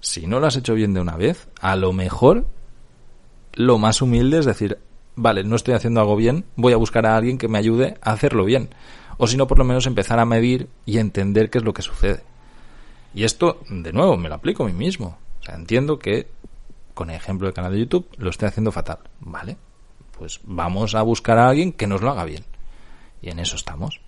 Si 0.00 0.26
no 0.26 0.40
lo 0.40 0.46
has 0.46 0.56
hecho 0.56 0.74
bien 0.74 0.92
de 0.92 1.00
una 1.00 1.16
vez, 1.16 1.48
a 1.60 1.76
lo 1.76 1.92
mejor 1.92 2.46
lo 3.54 3.78
más 3.78 4.02
humilde 4.02 4.38
es 4.38 4.44
decir, 4.44 4.78
vale, 5.16 5.44
no 5.44 5.56
estoy 5.56 5.74
haciendo 5.74 6.00
algo 6.00 6.16
bien, 6.16 6.44
voy 6.56 6.72
a 6.72 6.76
buscar 6.76 7.06
a 7.06 7.16
alguien 7.16 7.38
que 7.38 7.48
me 7.48 7.58
ayude 7.58 7.96
a 8.02 8.12
hacerlo 8.12 8.44
bien. 8.44 8.70
O 9.18 9.26
si 9.26 9.36
no, 9.36 9.46
por 9.46 9.58
lo 9.58 9.64
menos 9.64 9.86
empezar 9.86 10.18
a 10.18 10.24
medir 10.24 10.68
y 10.86 10.98
entender 10.98 11.50
qué 11.50 11.58
es 11.58 11.64
lo 11.64 11.72
que 11.72 11.82
sucede. 11.82 12.22
Y 13.14 13.24
esto, 13.24 13.60
de 13.68 13.92
nuevo, 13.92 14.16
me 14.16 14.28
lo 14.28 14.34
aplico 14.34 14.64
a 14.64 14.66
mí 14.66 14.72
mismo. 14.72 15.18
O 15.40 15.44
sea, 15.44 15.54
entiendo 15.54 15.98
que 15.98 16.28
con 16.94 17.10
el 17.10 17.16
ejemplo 17.16 17.46
del 17.46 17.54
canal 17.54 17.72
de 17.72 17.80
YouTube, 17.80 18.08
lo 18.16 18.30
estoy 18.30 18.48
haciendo 18.48 18.72
fatal. 18.72 18.98
Vale, 19.20 19.56
pues 20.16 20.40
vamos 20.44 20.94
a 20.94 21.02
buscar 21.02 21.38
a 21.38 21.48
alguien 21.48 21.72
que 21.72 21.86
nos 21.86 22.00
lo 22.00 22.10
haga 22.10 22.24
bien. 22.24 22.44
Y 23.20 23.30
en 23.30 23.38
eso 23.38 23.56
estamos. 23.56 24.00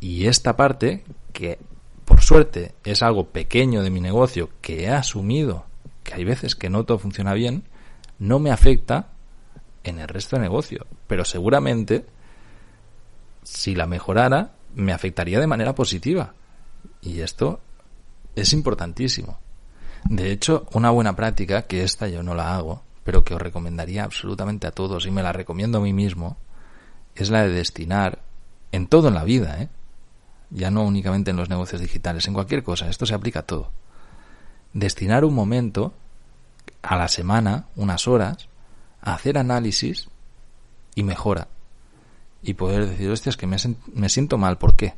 Y 0.00 0.26
esta 0.26 0.56
parte, 0.56 1.04
que 1.32 1.58
por 2.04 2.20
suerte 2.22 2.74
es 2.84 3.02
algo 3.02 3.28
pequeño 3.28 3.82
de 3.82 3.90
mi 3.90 4.00
negocio, 4.00 4.50
que 4.60 4.84
he 4.84 4.90
asumido 4.90 5.66
que 6.02 6.14
hay 6.14 6.24
veces 6.24 6.56
que 6.56 6.70
no 6.70 6.84
todo 6.84 6.98
funciona 6.98 7.34
bien, 7.34 7.64
no 8.18 8.38
me 8.38 8.50
afecta 8.50 9.08
en 9.84 9.98
el 9.98 10.08
resto 10.08 10.36
del 10.36 10.42
negocio. 10.42 10.86
Pero 11.06 11.24
seguramente, 11.24 12.04
si 13.42 13.74
la 13.74 13.86
mejorara, 13.86 14.52
me 14.74 14.92
afectaría 14.92 15.40
de 15.40 15.46
manera 15.46 15.74
positiva. 15.74 16.34
Y 17.00 17.20
esto 17.20 17.60
es 18.34 18.52
importantísimo. 18.52 19.38
De 20.04 20.32
hecho, 20.32 20.66
una 20.72 20.90
buena 20.90 21.14
práctica, 21.14 21.62
que 21.62 21.82
esta 21.84 22.08
yo 22.08 22.22
no 22.22 22.34
la 22.34 22.54
hago, 22.54 22.82
pero 23.04 23.24
que 23.24 23.34
os 23.34 23.42
recomendaría 23.42 24.04
absolutamente 24.04 24.66
a 24.66 24.72
todos 24.72 25.06
y 25.06 25.10
me 25.10 25.22
la 25.22 25.32
recomiendo 25.32 25.78
a 25.78 25.82
mí 25.82 25.92
mismo, 25.92 26.36
es 27.14 27.30
la 27.30 27.42
de 27.42 27.52
destinar 27.52 28.20
en 28.72 28.86
todo 28.86 29.08
en 29.08 29.14
la 29.14 29.24
vida, 29.24 29.60
¿eh? 29.60 29.68
ya 30.50 30.70
no 30.70 30.84
únicamente 30.84 31.30
en 31.30 31.36
los 31.36 31.48
negocios 31.48 31.80
digitales, 31.80 32.26
en 32.26 32.34
cualquier 32.34 32.62
cosa, 32.62 32.88
esto 32.88 33.06
se 33.06 33.14
aplica 33.14 33.40
a 33.40 33.46
todo. 33.46 33.70
Destinar 34.72 35.24
un 35.24 35.34
momento 35.34 35.92
a 36.82 36.96
la 36.96 37.08
semana, 37.08 37.66
unas 37.76 38.08
horas, 38.08 38.48
a 39.00 39.14
hacer 39.14 39.38
análisis 39.38 40.08
y 40.94 41.02
mejora. 41.02 41.48
Y 42.42 42.54
poder 42.54 42.86
decir, 42.86 43.10
hostias, 43.10 43.36
que 43.36 43.46
me, 43.46 43.56
me 43.94 44.08
siento 44.08 44.38
mal, 44.38 44.58
¿por 44.58 44.76
qué? 44.76 44.94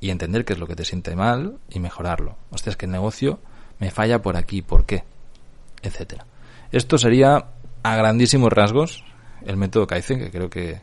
Y 0.00 0.10
entender 0.10 0.44
qué 0.44 0.54
es 0.54 0.58
lo 0.58 0.66
que 0.66 0.76
te 0.76 0.84
siente 0.84 1.14
mal 1.14 1.58
y 1.70 1.80
mejorarlo. 1.80 2.36
Hostias, 2.50 2.76
que 2.76 2.86
el 2.86 2.92
negocio 2.92 3.38
me 3.78 3.90
falla 3.90 4.22
por 4.22 4.36
aquí, 4.36 4.62
por 4.62 4.86
qué, 4.86 5.04
etcétera. 5.82 6.26
Esto 6.72 6.98
sería 6.98 7.46
a 7.82 7.96
grandísimos 7.96 8.52
rasgos 8.52 9.04
el 9.44 9.56
método 9.56 9.86
Kaizen, 9.86 10.18
que 10.18 10.30
creo 10.30 10.50
que, 10.50 10.80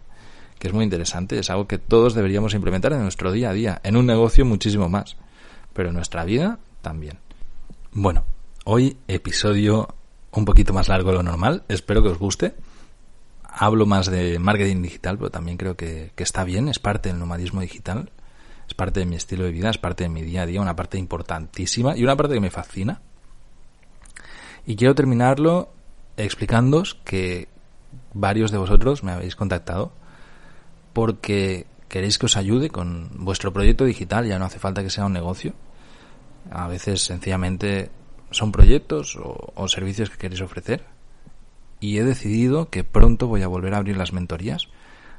que 0.60 0.68
es 0.68 0.74
muy 0.74 0.84
interesante, 0.84 1.38
es 1.38 1.50
algo 1.50 1.68
que 1.68 1.78
todos 1.78 2.14
deberíamos 2.14 2.54
implementar 2.54 2.94
en 2.94 3.02
nuestro 3.02 3.32
día 3.32 3.50
a 3.50 3.54
día, 3.54 3.82
en 3.84 3.98
un 3.98 4.06
negocio 4.06 4.46
muchísimo 4.46 4.90
más, 4.90 5.18
pero 5.74 5.90
en 5.90 5.96
nuestra 5.96 6.24
vida 6.24 6.60
también. 6.82 7.18
Bueno, 7.92 8.24
hoy 8.64 8.98
episodio 9.08 9.96
un 10.32 10.46
poquito 10.46 10.74
más 10.74 10.88
largo 10.88 11.12
de 11.12 11.18
lo 11.18 11.24
normal, 11.24 11.64
espero 11.68 12.02
que 12.02 12.10
os 12.10 12.18
guste. 12.18 12.56
Hablo 13.56 13.86
más 13.86 14.08
de 14.08 14.40
marketing 14.40 14.82
digital, 14.82 15.18
pero 15.18 15.30
también 15.30 15.58
creo 15.58 15.76
que, 15.76 16.12
que 16.16 16.24
está 16.24 16.44
bien, 16.44 16.70
es 16.70 16.80
parte 16.80 17.10
del 17.10 17.20
nomadismo 17.20 17.62
digital 17.62 18.12
es 18.68 18.74
parte 18.74 19.02
de 19.02 19.06
mi 19.06 19.16
estilo 19.16 19.46
de 19.46 19.52
vida, 19.52 19.70
es 19.70 19.78
parte 19.78 20.04
de 20.04 20.10
mi 20.10 20.22
día 20.22 20.44
a 20.44 20.46
día, 20.46 20.62
una 20.62 20.76
parte 20.76 20.98
importantísima 20.98 21.96
y 21.98 22.04
una 22.04 22.16
parte 22.16 22.36
que 22.36 22.40
me 22.40 22.50
fascina. 22.50 23.02
Y 24.66 24.76
quiero 24.76 24.96
terminarlo 24.96 25.74
explicándoos 26.16 26.96
que 27.04 27.48
varios 28.14 28.52
de 28.52 28.58
vosotros 28.58 29.04
me 29.04 29.12
habéis 29.12 29.36
contactado 29.36 29.92
porque 30.94 31.68
queréis 31.90 32.18
que 32.18 32.28
os 32.28 32.38
ayude 32.38 32.70
con 32.70 33.10
vuestro 33.26 33.52
proyecto 33.52 33.86
digital, 33.86 34.26
ya 34.26 34.40
no 34.40 34.46
hace 34.46 34.60
falta 34.60 34.84
que 34.84 34.90
sea 34.90 35.06
un 35.06 35.14
negocio. 35.14 35.54
A 36.52 36.68
veces 36.68 37.02
sencillamente 37.02 37.90
son 38.32 38.52
proyectos 38.52 39.16
o, 39.16 39.54
o 39.56 39.68
servicios 39.68 40.10
que 40.10 40.18
queréis 40.18 40.42
ofrecer. 40.42 40.86
Y 41.84 41.98
he 41.98 42.04
decidido 42.06 42.70
que 42.70 42.86
pronto 42.86 43.28
voy 43.28 43.42
a 43.42 43.48
volver 43.50 43.74
a 43.74 43.78
abrir 43.80 43.98
las 43.98 44.14
mentorías 44.14 44.70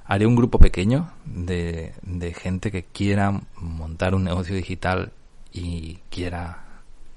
haré 0.07 0.27
un 0.27 0.35
grupo 0.35 0.59
pequeño 0.59 1.13
de, 1.27 1.93
gente 2.41 2.71
que 2.71 2.85
quiera 2.85 3.43
montar 3.59 4.15
un 4.15 4.25
negocio 4.25 4.57
digital 4.57 5.13
y 5.53 5.99
quiera 6.09 6.65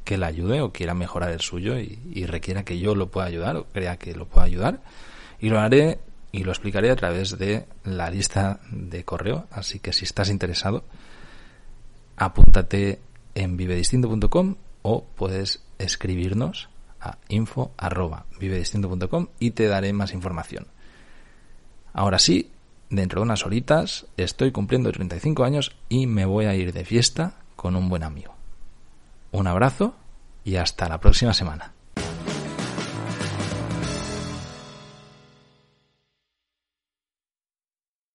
que 0.03 0.17
la 0.17 0.27
ayude 0.27 0.59
o 0.59 0.73
quiera 0.73 0.93
mejorar 0.93 1.31
el 1.31 1.39
suyo 1.39 1.79
y, 1.79 2.25
requiera 2.25 2.65
que 2.65 2.77
yo 2.77 2.93
lo 2.93 3.07
pueda 3.09 3.27
ayudar 3.27 3.55
o 3.55 3.63
crea 3.67 3.95
que 3.95 4.13
lo 4.13 4.25
pueda 4.25 4.45
ayudar. 4.45 4.81
Y 5.39 5.47
lo 5.47 5.61
haré 5.61 5.99
y 6.33 6.43
lo 6.43 6.51
explicaré 6.51 6.91
a 6.91 6.97
través 6.97 7.37
de 7.37 7.67
la 7.85 8.09
lista 8.09 8.59
de 8.69 9.05
correo. 9.05 9.47
Así 9.49 9.79
que 9.79 9.93
si 9.93 10.03
estás 10.03 10.29
interesado, 10.29 10.83
apúntate 12.17 12.99
en 13.33 13.55
vivedistinto.com 13.55 14.55
o 14.81 15.05
puedes 15.15 15.63
escribirnos 15.79 16.67
a 16.99 17.17
info.vivedistinto.com 17.29 19.27
y 19.39 19.51
te 19.51 19.67
daré 19.67 19.93
más 19.93 20.13
información. 20.13 20.67
Ahora 21.93 22.19
sí, 22.19 22.51
dentro 22.89 23.21
de 23.21 23.25
unas 23.25 23.45
horitas 23.45 24.07
estoy 24.17 24.51
cumpliendo 24.51 24.91
35 24.91 25.43
años 25.43 25.75
y 25.89 26.07
me 26.07 26.25
voy 26.25 26.45
a 26.45 26.55
ir 26.55 26.73
de 26.73 26.85
fiesta 26.85 27.35
con 27.55 27.75
un 27.75 27.89
buen 27.89 28.03
amigo. 28.03 28.35
Un 29.31 29.47
abrazo 29.47 29.95
y 30.43 30.55
hasta 30.55 30.89
la 30.89 30.99
próxima 30.99 31.33
semana. 31.33 31.76